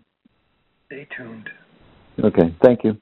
stay 0.86 1.06
tuned. 1.16 1.48
Okay. 2.24 2.52
Thank 2.60 2.82
you. 2.82 3.00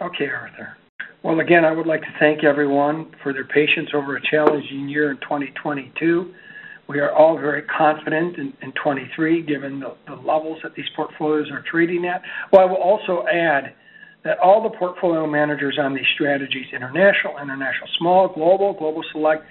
Okay, 0.00 0.28
Arthur. 0.28 0.76
Well, 1.24 1.40
again, 1.40 1.64
I 1.64 1.72
would 1.72 1.86
like 1.88 2.02
to 2.02 2.14
thank 2.20 2.44
everyone 2.44 3.12
for 3.20 3.32
their 3.32 3.44
patience 3.44 3.90
over 3.94 4.16
a 4.16 4.20
challenging 4.30 4.88
year 4.88 5.10
in 5.10 5.16
2022. 5.18 6.32
We 6.90 6.98
are 6.98 7.12
all 7.12 7.38
very 7.38 7.62
confident 7.62 8.36
in 8.36 8.50
2023, 8.74 9.42
given 9.42 9.78
the 9.78 10.14
levels 10.26 10.58
that 10.64 10.74
these 10.74 10.88
portfolios 10.96 11.48
are 11.52 11.62
trading 11.70 12.04
at. 12.04 12.20
Well, 12.52 12.62
I 12.62 12.64
will 12.64 12.82
also 12.82 13.24
add 13.32 13.74
that 14.24 14.40
all 14.40 14.60
the 14.60 14.76
portfolio 14.76 15.24
managers 15.24 15.78
on 15.80 15.94
these 15.94 16.08
strategies, 16.14 16.66
international 16.74 17.38
international 17.40 17.86
small, 17.96 18.26
global 18.26 18.72
global 18.72 19.04
select, 19.12 19.44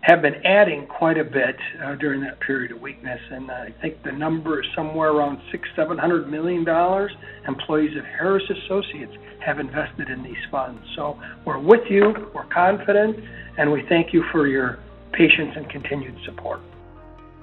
have 0.00 0.22
been 0.22 0.36
adding 0.46 0.86
quite 0.86 1.18
a 1.18 1.24
bit 1.24 1.56
uh, 1.84 1.96
during 1.96 2.22
that 2.22 2.40
period 2.40 2.72
of 2.72 2.80
weakness. 2.80 3.20
And 3.30 3.50
I 3.50 3.68
think 3.82 4.02
the 4.02 4.12
number 4.12 4.62
is 4.62 4.66
somewhere 4.74 5.10
around 5.10 5.40
$600 5.52 6.26
million-$700 6.26 6.30
million 6.30 7.10
employees 7.46 7.98
of 7.98 8.04
Harris 8.04 8.44
Associates 8.64 9.12
have 9.44 9.58
invested 9.58 10.08
in 10.08 10.22
these 10.22 10.42
funds. 10.50 10.80
So 10.96 11.20
we're 11.44 11.58
with 11.58 11.84
you, 11.90 12.14
we're 12.34 12.48
confident, 12.48 13.18
and 13.58 13.70
we 13.70 13.82
thank 13.90 14.14
you 14.14 14.24
for 14.32 14.46
your 14.46 14.78
patience 15.12 15.52
and 15.54 15.68
continued 15.68 16.16
support. 16.24 16.60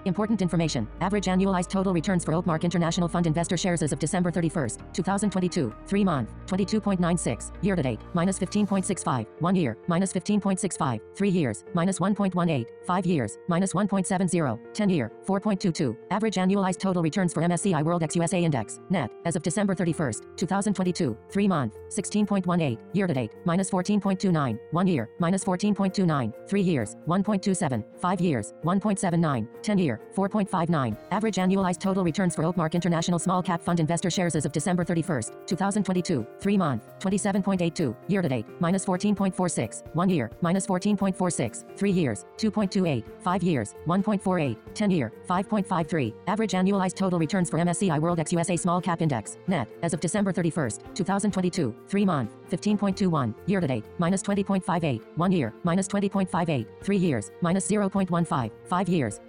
Important 0.05 0.43
information. 0.43 0.87
Average 1.01 1.25
annualized 1.25 1.69
total 1.69 1.91
returns 1.91 2.23
for 2.23 2.33
Oakmark 2.33 2.61
International 2.61 3.07
Fund 3.07 3.25
investor 3.25 3.57
shares 3.57 3.81
as 3.81 3.91
of 3.91 3.97
December 3.97 4.31
31st, 4.31 4.93
2022. 4.93 5.73
Three-month, 5.87 6.29
22.96. 6.45 7.51
Year-to-date, 7.61 7.99
-15.65. 8.13 9.25
One 9.39 9.55
year, 9.55 9.77
-15.65. 9.87 10.99
Three 11.15 11.29
years, 11.29 11.63
-1.18. 11.73 12.65
Five 12.85 13.05
years, 13.05 13.39
-1.70. 13.49 14.59
10-year, 14.73 15.11
4.22. 15.25 15.97
Average 16.11 16.35
annualized 16.35 16.79
total 16.79 17.01
returns 17.01 17.33
for 17.33 17.41
MSCI 17.41 17.83
World 17.83 18.03
ex 18.03 18.15
USA 18.15 18.43
Index, 18.43 18.79
net, 18.91 19.09
as 19.25 19.35
of 19.35 19.41
December 19.41 19.73
31st, 19.73 20.21
2022. 20.37 21.17
Three-month, 21.29 21.73
16.18. 21.89 22.77
Year-to-date, 22.93 23.31
-14.29. 23.45 24.59
One 24.71 24.85
year, 24.85 25.09
-14.29. 25.19 26.33
Three 26.47 26.61
years, 26.61 26.95
1.27. 27.07 27.83
Five 27.97 28.21
years, 28.21 28.53
1.79. 28.63 29.47
10-year, 29.95 30.27
4.59. 30.29 30.97
Average 31.11 31.35
annualized 31.35 31.79
total 31.79 32.03
returns 32.03 32.35
for 32.35 32.43
Oakmark 32.43 32.73
International 32.73 33.19
Small 33.19 33.41
Cap 33.41 33.61
Fund 33.61 33.79
investor 33.79 34.09
shares 34.09 34.35
as 34.35 34.45
of 34.45 34.51
December 34.51 34.83
31st, 34.85 35.47
2022. 35.47 36.25
Three-month, 36.39 36.83
27.82. 36.99 37.95
Year-to-date, 38.07 38.45
-14.46. 38.61 39.83
One 39.93 40.09
year, 40.09 40.31
-14.46. 40.41 41.77
Three 41.77 41.91
years, 41.91 42.25
2.28. 42.37 43.03
Five 43.21 43.43
years, 43.43 43.75
1.48. 43.87 44.57
10-year, 44.73 45.11
5.53. 45.29 46.13
Average 46.27 46.51
annualized 46.51 46.95
total 46.95 47.19
returns 47.19 47.49
for 47.49 47.57
MSCI 47.59 47.99
World 47.99 48.19
ex 48.19 48.33
USA 48.33 48.55
Small 48.57 48.81
Cap 48.81 49.01
Index, 49.01 49.37
net, 49.47 49.67
as 49.83 49.93
of 49.93 49.99
December 49.99 50.33
31st, 50.33 50.95
2022. 50.95 51.75
Three-month, 51.87 52.31
15.21. 52.51 53.33
Year-to-date, 53.47 53.85
-20.58. 53.99 55.01
One 55.15 55.31
year, 55.31 55.53
-20.58. 55.65 56.65
Three 56.83 56.97
years, 56.97 57.31
-0.15. 57.41 58.51
Five 58.65 58.89
years, 58.89 59.19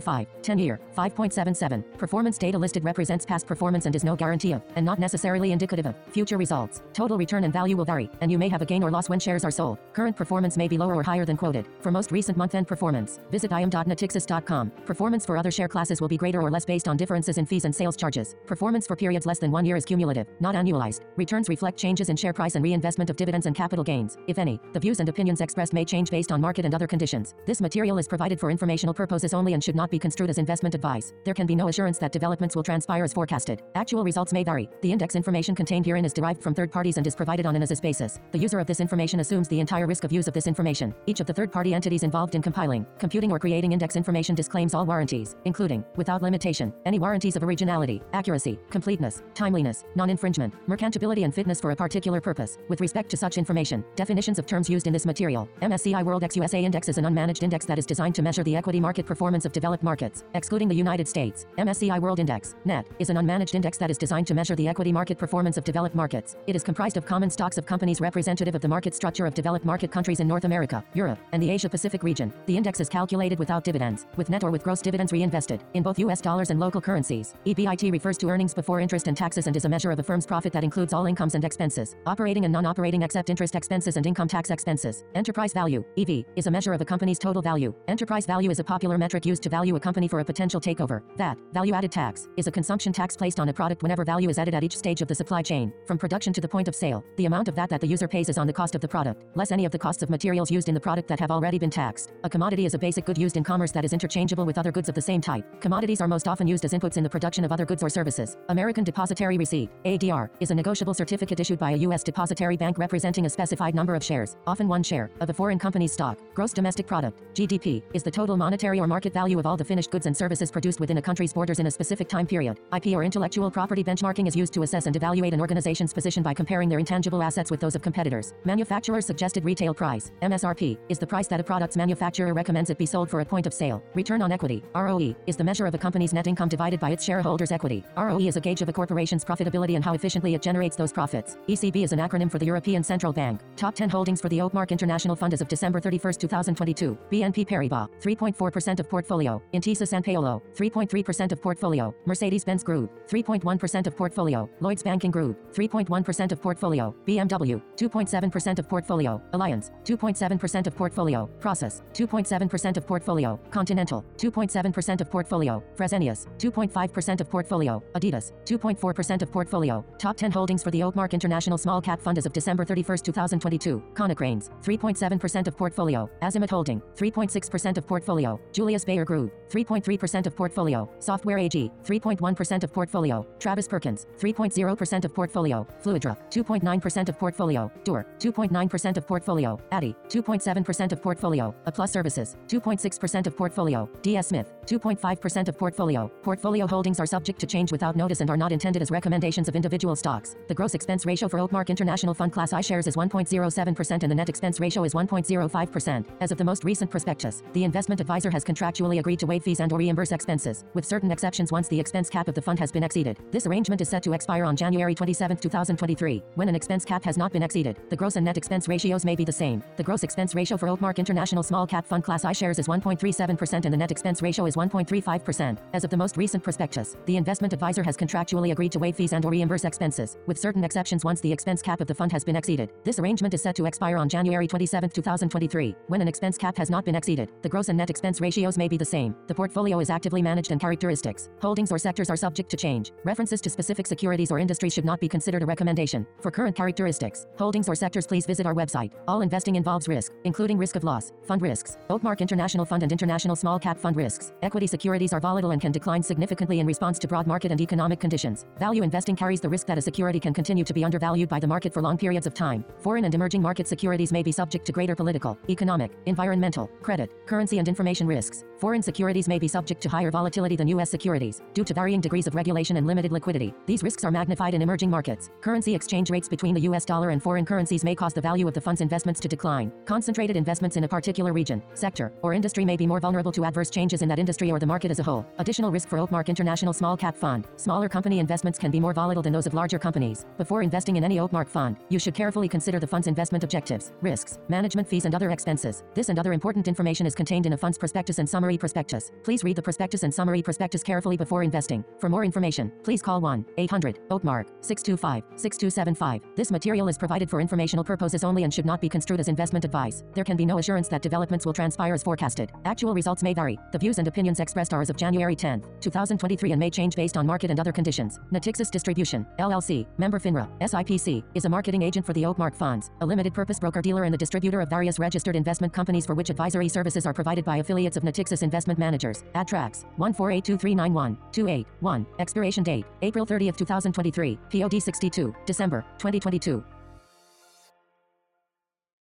0.45. 0.00 0.26
10-year, 0.42 0.80
5.77. 0.96 1.98
Performance 1.98 2.38
data 2.38 2.58
listed 2.58 2.84
represents 2.84 3.24
past 3.26 3.46
performance 3.46 3.86
and 3.86 3.94
is 3.94 4.04
no 4.04 4.16
guarantee 4.16 4.52
of, 4.52 4.62
and 4.76 4.84
not 4.84 4.98
necessarily 4.98 5.52
indicative 5.52 5.86
of, 5.86 5.94
future 6.08 6.36
results. 6.36 6.82
Total 6.92 7.16
return 7.16 7.44
and 7.44 7.52
value 7.52 7.76
will 7.76 7.84
vary, 7.84 8.10
and 8.20 8.30
you 8.30 8.38
may 8.38 8.48
have 8.48 8.62
a 8.62 8.66
gain 8.66 8.82
or 8.82 8.90
loss 8.90 9.08
when 9.08 9.20
shares 9.20 9.44
are 9.44 9.50
sold. 9.50 9.78
Current 9.92 10.16
performance 10.16 10.56
may 10.56 10.68
be 10.68 10.78
lower 10.78 10.94
or 10.94 11.02
higher 11.02 11.24
than 11.24 11.36
quoted. 11.36 11.66
For 11.80 11.90
most 11.90 12.12
recent 12.12 12.36
month-end 12.36 12.66
performance, 12.66 13.18
visit 13.30 13.52
im.natixis.com. 13.52 14.70
Performance 14.84 15.26
for 15.26 15.36
other 15.36 15.50
share 15.50 15.68
classes 15.68 16.00
will 16.00 16.08
be 16.08 16.16
greater 16.16 16.40
or 16.40 16.50
less 16.50 16.64
based 16.64 16.88
on 16.88 16.96
differences 16.96 17.38
in 17.38 17.46
fees 17.46 17.64
and 17.64 17.74
sales 17.74 17.96
charges. 17.96 18.34
Performance 18.46 18.86
for 18.86 18.96
periods 18.96 19.26
less 19.26 19.38
than 19.38 19.50
one 19.50 19.64
year 19.64 19.76
is 19.76 19.84
cumulative, 19.84 20.26
not 20.40 20.54
annualized. 20.54 21.00
Returns 21.16 21.48
reflect 21.48 21.78
changes 21.78 22.08
in 22.08 22.16
share 22.16 22.32
price 22.32 22.54
and 22.54 22.64
reinvestment 22.64 23.10
of 23.10 23.16
dividends 23.16 23.46
and 23.46 23.56
capital 23.56 23.84
gains, 23.84 24.16
if 24.26 24.38
any. 24.38 24.60
The 24.72 24.80
views 24.80 25.00
and 25.00 25.08
opinions 25.08 25.40
expressed 25.40 25.72
may 25.72 25.84
change 25.84 26.10
based 26.10 26.32
on 26.32 26.40
market 26.40 26.64
and 26.64 26.74
other 26.74 26.86
conditions. 26.86 27.34
This 27.46 27.60
material 27.60 27.98
is 27.98 28.08
provided 28.08 28.40
for 28.40 28.50
informational 28.50 28.94
purposes 28.94 29.34
only 29.34 29.54
and 29.54 29.62
should 29.62 29.76
not 29.76 29.83
be 29.90 29.98
construed 29.98 30.30
as 30.30 30.38
investment 30.38 30.74
advice. 30.74 31.12
There 31.24 31.34
can 31.34 31.46
be 31.46 31.54
no 31.54 31.68
assurance 31.68 31.98
that 31.98 32.12
developments 32.12 32.56
will 32.56 32.62
transpire 32.62 33.04
as 33.04 33.12
forecasted. 33.12 33.62
Actual 33.74 34.04
results 34.04 34.32
may 34.32 34.44
vary. 34.44 34.68
The 34.82 34.92
index 34.92 35.14
information 35.16 35.54
contained 35.54 35.86
herein 35.86 36.04
is 36.04 36.12
derived 36.12 36.42
from 36.42 36.54
third 36.54 36.70
parties 36.70 36.96
and 36.96 37.06
is 37.06 37.14
provided 37.14 37.46
on 37.46 37.56
an 37.56 37.62
as-is 37.62 37.80
basis. 37.80 38.20
The 38.32 38.38
user 38.38 38.58
of 38.58 38.66
this 38.66 38.80
information 38.80 39.20
assumes 39.20 39.48
the 39.48 39.60
entire 39.60 39.86
risk 39.86 40.04
of 40.04 40.12
use 40.12 40.28
of 40.28 40.34
this 40.34 40.46
information. 40.46 40.94
Each 41.06 41.20
of 41.20 41.26
the 41.26 41.32
third-party 41.32 41.74
entities 41.74 42.02
involved 42.02 42.34
in 42.34 42.42
compiling, 42.42 42.86
computing 42.98 43.32
or 43.32 43.38
creating 43.38 43.72
index 43.72 43.96
information 43.96 44.34
disclaims 44.34 44.74
all 44.74 44.86
warranties, 44.86 45.36
including, 45.44 45.84
without 45.96 46.22
limitation, 46.22 46.72
any 46.84 46.98
warranties 46.98 47.36
of 47.36 47.42
originality, 47.42 48.02
accuracy, 48.12 48.58
completeness, 48.70 49.22
timeliness, 49.34 49.84
non-infringement, 49.94 50.54
merchantability 50.68 51.24
and 51.24 51.34
fitness 51.34 51.60
for 51.60 51.70
a 51.70 51.76
particular 51.76 52.20
purpose. 52.20 52.58
With 52.68 52.80
respect 52.80 53.10
to 53.10 53.16
such 53.16 53.38
information, 53.38 53.84
definitions 53.96 54.38
of 54.38 54.46
terms 54.46 54.68
used 54.68 54.86
in 54.86 54.92
this 54.92 55.06
material, 55.06 55.48
MSCI 55.62 56.04
World 56.04 56.24
ex 56.24 56.36
USA 56.36 56.64
Index 56.64 56.88
is 56.88 56.98
an 56.98 57.04
unmanaged 57.04 57.42
index 57.42 57.64
that 57.66 57.78
is 57.78 57.86
designed 57.86 58.14
to 58.14 58.22
measure 58.22 58.42
the 58.42 58.56
equity 58.56 58.80
market 58.80 59.06
performance 59.06 59.44
of 59.44 59.52
markets, 59.82 60.24
excluding 60.34 60.68
the 60.68 60.74
United 60.74 61.08
States. 61.08 61.46
MSCI 61.58 62.00
World 62.00 62.18
Index, 62.18 62.54
NET, 62.64 62.86
is 62.98 63.10
an 63.10 63.16
unmanaged 63.16 63.54
index 63.54 63.78
that 63.78 63.90
is 63.90 63.98
designed 63.98 64.26
to 64.26 64.34
measure 64.34 64.54
the 64.54 64.68
equity 64.68 64.92
market 64.92 65.18
performance 65.18 65.56
of 65.56 65.64
developed 65.64 65.94
markets. 65.94 66.36
It 66.46 66.54
is 66.54 66.62
comprised 66.62 66.96
of 66.96 67.06
common 67.06 67.30
stocks 67.30 67.58
of 67.58 67.64
companies 67.64 68.00
representative 68.00 68.54
of 68.54 68.60
the 68.60 68.68
market 68.68 68.94
structure 68.94 69.26
of 69.26 69.34
developed 69.34 69.64
market 69.64 69.90
countries 69.90 70.20
in 70.20 70.28
North 70.28 70.44
America, 70.44 70.84
Europe, 70.92 71.18
and 71.32 71.42
the 71.42 71.50
Asia 71.50 71.68
Pacific 71.68 72.02
region. 72.02 72.32
The 72.46 72.56
index 72.56 72.80
is 72.80 72.88
calculated 72.88 73.38
without 73.38 73.64
dividends, 73.64 74.06
with 74.16 74.28
net 74.28 74.44
or 74.44 74.50
with 74.50 74.62
gross 74.62 74.82
dividends 74.82 75.12
reinvested, 75.12 75.62
in 75.72 75.82
both 75.82 75.98
US 75.98 76.20
dollars 76.20 76.50
and 76.50 76.60
local 76.60 76.80
currencies. 76.80 77.34
EBIT 77.46 77.90
refers 77.90 78.18
to 78.18 78.28
earnings 78.28 78.52
before 78.52 78.80
interest 78.80 79.08
and 79.08 79.16
taxes 79.16 79.46
and 79.46 79.56
is 79.56 79.64
a 79.64 79.68
measure 79.68 79.90
of 79.90 79.98
a 79.98 80.02
firm's 80.02 80.26
profit 80.26 80.52
that 80.52 80.64
includes 80.64 80.92
all 80.92 81.06
incomes 81.06 81.34
and 81.34 81.44
expenses, 81.44 81.96
operating 82.06 82.44
and 82.44 82.52
non-operating 82.52 83.02
except 83.02 83.30
interest 83.30 83.54
expenses 83.54 83.96
and 83.96 84.06
income 84.06 84.28
tax 84.28 84.50
expenses. 84.50 85.04
Enterprise 85.14 85.52
value, 85.52 85.84
EV, 85.96 86.24
is 86.36 86.46
a 86.46 86.50
measure 86.50 86.72
of 86.72 86.80
a 86.80 86.84
company's 86.84 87.18
total 87.18 87.40
value. 87.40 87.74
Enterprise 87.88 88.26
value 88.26 88.50
is 88.50 88.58
a 88.58 88.64
popular 88.64 88.98
metric 88.98 89.24
used 89.24 89.42
to 89.42 89.53
value 89.54 89.76
a 89.76 89.80
company 89.88 90.08
for 90.08 90.18
a 90.18 90.24
potential 90.24 90.60
takeover. 90.60 91.00
VAT, 91.16 91.38
value-added 91.52 91.92
tax, 91.92 92.26
is 92.36 92.48
a 92.48 92.50
consumption 92.50 92.92
tax 92.92 93.16
placed 93.16 93.38
on 93.38 93.48
a 93.50 93.52
product 93.52 93.84
whenever 93.84 94.04
value 94.04 94.28
is 94.28 94.36
added 94.36 94.52
at 94.52 94.64
each 94.64 94.76
stage 94.76 95.00
of 95.00 95.06
the 95.06 95.14
supply 95.14 95.42
chain, 95.42 95.72
from 95.86 95.96
production 95.96 96.32
to 96.32 96.40
the 96.40 96.48
point 96.48 96.66
of 96.66 96.74
sale. 96.74 97.04
The 97.18 97.26
amount 97.26 97.46
of 97.46 97.54
VAT 97.54 97.70
that 97.70 97.80
the 97.80 97.86
user 97.86 98.08
pays 98.08 98.28
is 98.28 98.36
on 98.36 98.48
the 98.48 98.52
cost 98.52 98.74
of 98.74 98.80
the 98.80 98.88
product, 98.88 99.22
less 99.36 99.52
any 99.52 99.64
of 99.64 99.70
the 99.70 99.78
costs 99.78 100.02
of 100.02 100.10
materials 100.10 100.50
used 100.50 100.68
in 100.68 100.74
the 100.74 100.80
product 100.80 101.06
that 101.06 101.20
have 101.20 101.30
already 101.30 101.60
been 101.60 101.70
taxed. 101.70 102.12
A 102.24 102.28
commodity 102.28 102.66
is 102.66 102.74
a 102.74 102.78
basic 102.86 103.04
good 103.04 103.16
used 103.16 103.36
in 103.36 103.44
commerce 103.44 103.70
that 103.70 103.84
is 103.84 103.92
interchangeable 103.92 104.44
with 104.44 104.58
other 104.58 104.72
goods 104.72 104.88
of 104.88 104.96
the 104.96 105.06
same 105.10 105.20
type. 105.20 105.44
Commodities 105.60 106.00
are 106.00 106.08
most 106.08 106.26
often 106.26 106.48
used 106.48 106.64
as 106.64 106.72
inputs 106.72 106.96
in 106.96 107.04
the 107.04 107.14
production 107.16 107.44
of 107.44 107.52
other 107.52 107.64
goods 107.64 107.82
or 107.84 107.88
services. 107.88 108.36
American 108.48 108.82
Depositary 108.82 109.38
Receipt, 109.38 109.70
ADR, 109.84 110.30
is 110.40 110.50
a 110.50 110.54
negotiable 110.54 110.94
certificate 110.94 111.38
issued 111.38 111.60
by 111.60 111.70
a 111.74 111.80
U.S. 111.86 112.02
depository 112.02 112.56
bank 112.56 112.76
representing 112.76 113.24
a 113.26 113.30
specified 113.30 113.76
number 113.76 113.94
of 113.94 114.02
shares, 114.02 114.36
often 114.48 114.66
one 114.66 114.82
share, 114.82 115.10
of 115.20 115.30
a 115.30 115.32
foreign 115.32 115.60
company's 115.60 115.92
stock. 115.92 116.18
Gross 116.34 116.52
domestic 116.52 116.88
product, 116.88 117.22
GDP, 117.34 117.84
is 117.94 118.02
the 118.02 118.10
total 118.10 118.36
monetary 118.36 118.80
or 118.80 118.88
market 118.88 119.12
value 119.12 119.38
of 119.38 119.43
all 119.46 119.56
the 119.56 119.64
finished 119.64 119.90
goods 119.90 120.06
and 120.06 120.16
services 120.16 120.50
produced 120.50 120.80
within 120.80 120.98
a 120.98 121.02
country's 121.02 121.32
borders 121.32 121.58
in 121.58 121.66
a 121.66 121.70
specific 121.70 122.08
time 122.08 122.26
period. 122.26 122.58
IP 122.74 122.88
or 122.88 123.02
intellectual 123.02 123.50
property 123.50 123.84
benchmarking 123.84 124.26
is 124.26 124.36
used 124.36 124.52
to 124.52 124.62
assess 124.62 124.86
and 124.86 124.96
evaluate 124.96 125.34
an 125.34 125.40
organization's 125.40 125.92
position 125.92 126.22
by 126.22 126.34
comparing 126.34 126.68
their 126.68 126.78
intangible 126.78 127.22
assets 127.22 127.50
with 127.50 127.60
those 127.60 127.74
of 127.74 127.82
competitors. 127.82 128.34
Manufacturer's 128.44 129.06
suggested 129.06 129.44
retail 129.44 129.74
price, 129.74 130.12
MSRP, 130.22 130.78
is 130.88 130.98
the 130.98 131.06
price 131.06 131.26
that 131.28 131.40
a 131.40 131.44
product's 131.44 131.76
manufacturer 131.76 132.32
recommends 132.32 132.70
it 132.70 132.78
be 132.78 132.86
sold 132.86 133.10
for 133.10 133.20
at 133.20 133.28
point 133.28 133.46
of 133.46 133.54
sale. 133.54 133.82
Return 133.94 134.22
on 134.22 134.32
equity, 134.32 134.62
ROE, 134.74 135.14
is 135.26 135.36
the 135.36 135.44
measure 135.44 135.66
of 135.66 135.74
a 135.74 135.78
company's 135.78 136.12
net 136.12 136.26
income 136.26 136.48
divided 136.48 136.80
by 136.80 136.90
its 136.90 137.04
shareholders' 137.04 137.52
equity. 137.52 137.84
ROE 137.96 138.20
is 138.20 138.36
a 138.36 138.40
gauge 138.40 138.62
of 138.62 138.68
a 138.68 138.72
corporation's 138.72 139.24
profitability 139.24 139.74
and 139.74 139.84
how 139.84 139.94
efficiently 139.94 140.34
it 140.34 140.42
generates 140.42 140.76
those 140.76 140.92
profits. 140.92 141.36
ECB 141.48 141.84
is 141.84 141.92
an 141.92 141.98
acronym 141.98 142.30
for 142.30 142.38
the 142.38 142.46
European 142.46 142.82
Central 142.82 143.12
Bank. 143.12 143.40
Top 143.56 143.74
10 143.74 143.88
holdings 143.90 144.20
for 144.20 144.28
the 144.28 144.38
Oakmark 144.38 144.70
International 144.70 145.16
Fund 145.16 145.32
as 145.32 145.40
of 145.40 145.48
December 145.48 145.80
31, 145.80 146.14
2022. 146.14 146.98
BNP 147.10 147.46
Paribas, 147.46 147.88
3.4% 148.00 148.80
of 148.80 148.88
portfolio. 148.88 149.33
Intesa 149.52 149.86
Sanpaolo, 149.86 150.40
3.3% 150.54 151.32
of 151.32 151.40
portfolio. 151.40 151.94
Mercedes-Benz 152.06 152.62
Group, 152.62 152.90
3.1% 153.08 153.86
of 153.86 153.96
portfolio. 153.96 154.48
Lloyds 154.60 154.82
Banking 154.82 155.10
Group, 155.10 155.36
3.1% 155.54 156.32
of 156.32 156.42
portfolio. 156.42 156.94
BMW, 157.06 157.62
2.7% 157.76 158.58
of 158.58 158.68
portfolio. 158.68 159.22
Allianz, 159.32 159.70
2.7% 159.84 160.66
of 160.66 160.76
portfolio. 160.76 161.30
Prosus, 161.40 161.82
2.7% 161.92 162.76
of 162.76 162.86
portfolio. 162.86 163.40
Continental, 163.50 164.04
2.7% 164.16 165.00
of 165.00 165.10
portfolio. 165.10 165.62
Fresenius, 165.76 166.26
2.5% 166.38 167.20
of 167.20 167.30
portfolio. 167.30 167.82
Adidas, 167.94 168.32
2.4% 168.44 169.22
of 169.22 169.30
portfolio. 169.30 169.84
Top 169.98 170.16
10 170.16 170.32
holdings 170.32 170.62
for 170.62 170.70
the 170.70 170.80
Oakmark 170.80 171.12
International 171.12 171.58
Small 171.58 171.80
Cap 171.80 172.00
Fund 172.00 172.18
as 172.18 172.26
of 172.26 172.32
December 172.32 172.64
31, 172.64 172.98
2022. 172.98 173.82
Konecranes, 173.94 174.50
3.7% 174.62 175.46
of 175.46 175.56
portfolio. 175.56 176.10
Azimut 176.22 176.50
Holding, 176.50 176.80
3.6% 176.96 177.78
of 177.78 177.86
portfolio. 177.86 178.40
Julius 178.52 178.84
Baer 178.84 179.04
Group, 179.04 179.23
3.3% 179.50 180.26
of 180.26 180.36
portfolio. 180.36 180.90
Software 180.98 181.38
AG, 181.38 181.70
3.1% 181.84 182.64
of 182.64 182.72
portfolio. 182.72 183.26
Travis 183.38 183.68
Perkins, 183.68 184.06
3.0% 184.18 185.04
of 185.04 185.14
portfolio. 185.14 185.66
Fluidra, 185.82 186.16
2.9% 186.30 187.08
of 187.08 187.18
portfolio. 187.18 187.70
Dürr, 187.84 188.04
2.9% 188.18 188.96
of 188.96 189.06
portfolio. 189.06 189.60
Addy, 189.70 189.94
2.7% 190.08 190.92
of 190.92 191.02
portfolio. 191.02 191.54
Applus 191.66 191.90
Services, 191.90 192.36
2.6% 192.48 193.26
of 193.26 193.36
portfolio. 193.36 193.88
DS 194.02 194.28
Smith, 194.28 194.52
2.5% 194.66 195.48
of 195.48 195.56
portfolio. 195.56 196.10
Portfolio 196.22 196.66
holdings 196.66 196.98
are 196.98 197.06
subject 197.06 197.38
to 197.38 197.46
change 197.46 197.70
without 197.70 197.96
notice 197.96 198.20
and 198.20 198.30
are 198.30 198.36
not 198.36 198.52
intended 198.52 198.82
as 198.82 198.90
recommendations 198.90 199.48
of 199.48 199.54
individual 199.54 199.94
stocks. 199.94 200.36
The 200.48 200.54
gross 200.54 200.74
expense 200.74 201.06
ratio 201.06 201.28
for 201.28 201.38
Oakmark 201.38 201.68
International 201.68 202.14
Fund 202.14 202.32
Class 202.32 202.52
I 202.52 202.60
shares 202.60 202.86
is 202.86 202.96
1.07% 202.96 204.02
and 204.02 204.10
the 204.10 204.14
net 204.14 204.28
expense 204.28 204.60
ratio 204.60 204.84
is 204.84 204.94
1.05%. 204.94 206.04
As 206.20 206.32
of 206.32 206.38
the 206.38 206.44
most 206.44 206.64
recent 206.64 206.90
prospectus, 206.90 207.42
the 207.52 207.64
investment 207.64 208.00
advisor 208.00 208.30
has 208.30 208.44
contractually 208.44 208.98
agreed 208.98 209.13
agreed 209.14 209.20
to 209.20 209.26
waive 209.26 209.44
fees 209.44 209.60
and 209.60 209.72
or 209.72 209.78
reimburse 209.78 210.10
expenses, 210.12 210.64
with 210.74 210.84
certain 210.84 211.12
exceptions 211.12 211.52
once 211.52 211.68
the 211.68 211.78
expense 211.78 212.10
cap 212.10 212.26
of 212.26 212.34
the 212.34 212.42
fund 212.42 212.58
has 212.58 212.72
been 212.72 212.82
exceeded. 212.82 213.18
This 213.30 213.46
arrangement 213.46 213.80
is 213.80 213.88
set 213.88 214.02
to 214.02 214.12
expire 214.12 214.44
on 214.44 214.56
January 214.56 214.94
27, 214.94 215.36
2023. 215.36 216.22
When 216.34 216.48
an 216.48 216.56
expense 216.56 216.84
cap 216.84 217.04
has 217.04 217.16
not 217.16 217.32
been 217.32 217.42
exceeded, 217.42 217.78
the 217.90 217.96
gross 217.96 218.16
and 218.16 218.24
net 218.24 218.36
expense 218.36 218.66
ratios 218.66 219.04
may 219.04 219.14
be 219.14 219.24
the 219.24 219.32
same. 219.32 219.62
The 219.76 219.84
gross 219.84 220.02
expense 220.02 220.34
ratio 220.34 220.56
for 220.56 220.68
Oakmark 220.68 220.98
International 220.98 221.44
Small 221.44 221.66
Cap 221.66 221.86
Fund 221.86 222.02
Class 222.02 222.24
I 222.24 222.32
shares 222.32 222.58
is 222.58 222.66
1.37% 222.66 223.64
and 223.64 223.72
the 223.72 223.76
net 223.76 223.92
expense 223.92 224.20
ratio 224.20 224.46
is 224.46 224.56
1.35%. 224.56 225.58
As 225.72 225.84
of 225.84 225.90
the 225.90 225.96
most 225.96 226.16
recent 226.16 226.42
prospectus, 226.42 226.96
the 227.06 227.16
investment 227.16 227.52
advisor 227.52 227.84
has 227.84 227.96
contractually 227.96 228.50
agreed 228.50 228.72
to 228.72 228.80
waive 228.80 228.96
fees 228.96 229.12
and 229.12 229.24
or 229.24 229.30
reimburse 229.30 229.64
expenses, 229.64 230.18
with 230.26 230.38
certain 230.38 230.64
exceptions 230.64 231.04
once 231.04 231.20
the 231.20 231.32
expense 231.32 231.62
cap 231.62 231.80
of 231.80 231.86
the 231.86 231.94
fund 231.94 232.10
has 232.10 232.24
been 232.24 232.36
exceeded. 232.36 232.70
This 232.82 232.98
arrangement 232.98 233.34
is 233.34 233.42
set 233.42 233.54
to 233.56 233.66
expire 233.66 233.96
on 233.96 234.08
January 234.08 234.48
27, 234.48 234.90
2023. 234.90 235.76
When 235.86 236.00
an 236.00 236.08
expense 236.08 236.36
cap 236.36 236.56
has 236.56 236.70
not 236.70 236.84
been 236.84 236.96
exceeded, 236.96 237.30
the 237.42 237.48
gross 237.48 237.68
and 237.68 237.78
net 237.78 237.90
expense 237.90 238.20
ratios 238.20 238.58
may 238.58 238.68
be 238.68 238.76
the 238.76 238.84
same. 238.84 239.03
The 239.26 239.34
portfolio 239.34 239.80
is 239.80 239.90
actively 239.90 240.22
managed 240.22 240.52
and 240.52 240.60
characteristics, 240.60 241.28
holdings 241.42 241.72
or 241.72 241.78
sectors 241.78 242.08
are 242.10 242.16
subject 242.16 242.50
to 242.50 242.56
change. 242.56 242.92
References 243.04 243.40
to 243.40 243.50
specific 243.50 243.86
securities 243.86 244.30
or 244.30 244.38
industries 244.38 244.72
should 244.72 244.84
not 244.84 245.00
be 245.00 245.08
considered 245.08 245.42
a 245.42 245.46
recommendation. 245.46 246.06
For 246.20 246.30
current 246.30 246.56
characteristics, 246.56 247.26
holdings 247.36 247.68
or 247.68 247.74
sectors 247.74 248.06
please 248.06 248.26
visit 248.26 248.46
our 248.46 248.54
website. 248.54 248.92
All 249.08 249.22
investing 249.22 249.56
involves 249.56 249.88
risk, 249.88 250.12
including 250.24 250.56
risk 250.58 250.76
of 250.76 250.84
loss. 250.84 251.12
Fund 251.24 251.42
risks. 251.42 251.76
Oakmark 251.90 252.20
International 252.20 252.64
Fund 252.64 252.82
and 252.82 252.92
International 252.92 253.36
Small 253.36 253.58
Cap 253.58 253.78
Fund 253.78 253.96
risks. 253.96 254.32
Equity 254.42 254.66
securities 254.66 255.12
are 255.12 255.20
volatile 255.20 255.50
and 255.50 255.60
can 255.60 255.72
decline 255.72 256.02
significantly 256.02 256.60
in 256.60 256.66
response 256.66 256.98
to 257.00 257.08
broad 257.08 257.26
market 257.26 257.50
and 257.50 257.60
economic 257.60 258.00
conditions. 258.00 258.46
Value 258.58 258.82
investing 258.82 259.16
carries 259.16 259.40
the 259.40 259.48
risk 259.48 259.66
that 259.66 259.78
a 259.78 259.82
security 259.82 260.20
can 260.20 260.32
continue 260.32 260.64
to 260.64 260.72
be 260.72 260.84
undervalued 260.84 261.28
by 261.28 261.40
the 261.40 261.46
market 261.46 261.74
for 261.74 261.82
long 261.82 261.98
periods 261.98 262.26
of 262.26 262.34
time. 262.34 262.64
Foreign 262.78 263.04
and 263.04 263.14
emerging 263.14 263.42
market 263.42 263.66
securities 263.66 264.12
may 264.12 264.22
be 264.22 264.32
subject 264.32 264.64
to 264.66 264.72
greater 264.72 264.94
political, 264.94 265.38
economic, 265.48 265.92
environmental, 266.06 266.68
credit, 266.82 267.10
currency 267.26 267.58
and 267.58 267.68
information 267.68 268.06
risks. 268.06 268.44
Foreign 268.58 268.82
may 269.28 269.38
be 269.38 269.48
subject 269.48 269.80
to 269.82 269.88
higher 269.88 270.10
volatility 270.10 270.56
than 270.56 270.68
U.S. 270.68 270.90
securities, 270.90 271.42
due 271.52 271.64
to 271.64 271.74
varying 271.74 272.00
degrees 272.00 272.26
of 272.26 272.34
regulation 272.34 272.76
and 272.76 272.86
limited 272.86 273.12
liquidity. 273.12 273.54
These 273.66 273.82
risks 273.82 274.04
are 274.04 274.10
magnified 274.10 274.54
in 274.54 274.62
emerging 274.62 274.90
markets. 274.90 275.30
Currency 275.40 275.74
exchange 275.74 276.10
rates 276.10 276.28
between 276.28 276.54
the 276.54 276.60
U.S. 276.62 276.84
dollar 276.84 277.10
and 277.10 277.22
foreign 277.22 277.44
currencies 277.44 277.82
may 277.82 277.94
cause 277.94 278.14
the 278.14 278.20
value 278.20 278.46
of 278.46 278.54
the 278.54 278.60
fund's 278.60 278.80
investments 278.80 279.20
to 279.20 279.28
decline. 279.28 279.72
Concentrated 279.84 280.36
investments 280.36 280.76
in 280.76 280.84
a 280.84 280.88
particular 280.88 281.32
region, 281.32 281.62
sector, 281.74 282.12
or 282.22 282.34
industry 282.34 282.64
may 282.64 282.76
be 282.76 282.86
more 282.86 283.00
vulnerable 283.00 283.32
to 283.32 283.44
adverse 283.44 283.70
changes 283.70 284.02
in 284.02 284.08
that 284.08 284.18
industry 284.18 284.50
or 284.50 284.58
the 284.58 284.66
market 284.66 284.90
as 284.90 284.98
a 284.98 285.02
whole. 285.02 285.26
Additional 285.38 285.72
risk 285.72 285.88
for 285.88 285.98
Oakmark 285.98 286.28
International 286.28 286.72
Small 286.72 286.96
Cap 286.96 287.16
Fund. 287.16 287.48
Smaller 287.56 287.88
company 287.88 288.18
investments 288.18 288.58
can 288.58 288.70
be 288.70 288.80
more 288.80 288.92
volatile 288.92 289.22
than 289.22 289.32
those 289.32 289.46
of 289.46 289.54
larger 289.54 289.78
companies. 289.78 290.26
Before 290.36 290.62
investing 290.62 290.96
in 290.96 291.04
any 291.04 291.16
Oakmark 291.16 291.48
fund, 291.48 291.78
you 291.88 291.98
should 291.98 292.14
carefully 292.14 292.48
consider 292.48 292.78
the 292.78 292.86
fund's 292.86 293.06
investment 293.06 293.42
objectives, 293.44 293.92
risks, 294.02 294.38
management 294.48 294.86
fees 294.86 295.04
and 295.04 295.14
other 295.14 295.30
expenses. 295.30 295.82
This 295.94 296.10
and 296.10 296.18
other 296.18 296.32
important 296.32 296.68
information 296.68 297.06
is 297.06 297.14
contained 297.14 297.46
in 297.46 297.54
a 297.54 297.56
fund's 297.56 297.78
prospectus 297.78 298.18
and 298.18 298.28
summary 298.28 298.58
prospectus. 298.58 298.73
Please 299.22 299.44
read 299.44 299.56
the 299.56 299.62
prospectus 299.62 300.02
and 300.02 300.12
summary 300.12 300.42
prospectus 300.42 300.82
carefully 300.82 301.16
before 301.16 301.42
investing. 301.42 301.84
For 301.98 302.08
more 302.08 302.24
information, 302.24 302.72
please 302.82 303.00
call 303.00 303.20
1-800-OAKMARK 303.20 304.46
625-6275. 304.60 306.22
This 306.34 306.50
material 306.50 306.88
is 306.88 306.98
provided 306.98 307.30
for 307.30 307.40
informational 307.40 307.84
purposes 307.84 308.24
only 308.24 308.42
and 308.42 308.52
should 308.52 308.66
not 308.66 308.80
be 308.80 308.88
construed 308.88 309.20
as 309.20 309.28
investment 309.28 309.64
advice. 309.64 310.02
There 310.12 310.24
can 310.24 310.36
be 310.36 310.44
no 310.44 310.58
assurance 310.58 310.88
that 310.88 311.02
developments 311.02 311.46
will 311.46 311.52
transpire 311.52 311.94
as 311.94 312.02
forecasted. 312.02 312.50
Actual 312.64 312.94
results 312.94 313.22
may 313.22 313.32
vary. 313.32 313.58
The 313.72 313.78
views 313.78 313.98
and 313.98 314.08
opinions 314.08 314.40
expressed 314.40 314.74
are 314.74 314.82
as 314.82 314.90
of 314.90 314.96
January 314.96 315.36
10, 315.36 315.62
2023 315.80 316.52
and 316.52 316.58
may 316.58 316.70
change 316.70 316.96
based 316.96 317.16
on 317.16 317.26
market 317.26 317.50
and 317.50 317.60
other 317.60 317.72
conditions. 317.72 318.18
Natixis 318.32 318.70
Distribution, 318.70 319.26
LLC, 319.38 319.86
member 319.98 320.18
FINRA, 320.18 320.48
SIPC, 320.60 321.22
is 321.34 321.44
a 321.44 321.48
marketing 321.48 321.82
agent 321.82 322.04
for 322.04 322.12
the 322.12 322.24
Oakmark 322.24 322.54
Funds, 322.56 322.90
a 323.00 323.06
limited 323.06 323.32
purpose 323.32 323.60
broker-dealer 323.60 324.02
and 324.04 324.12
the 324.12 324.18
distributor 324.18 324.60
of 324.60 324.68
various 324.68 324.98
registered 324.98 325.36
investment 325.36 325.72
companies 325.72 326.04
for 326.04 326.14
which 326.14 326.30
advisory 326.30 326.68
services 326.68 327.06
are 327.06 327.12
provided 327.12 327.44
by 327.44 327.58
affiliates 327.58 327.96
of 327.96 328.02
Natixis 328.02 328.42
Investment 328.42 328.63
Managers. 328.78 329.22
Adtrax 329.34 329.84
1482391 329.98 331.16
28 331.32 331.66
1. 331.80 332.06
Expiration 332.18 332.64
date 332.64 332.84
April 333.02 333.24
30, 333.24 333.52
2023. 333.52 334.38
POD 334.50 334.80
62, 334.82 335.34
December 335.46 335.84
2022. 335.98 336.64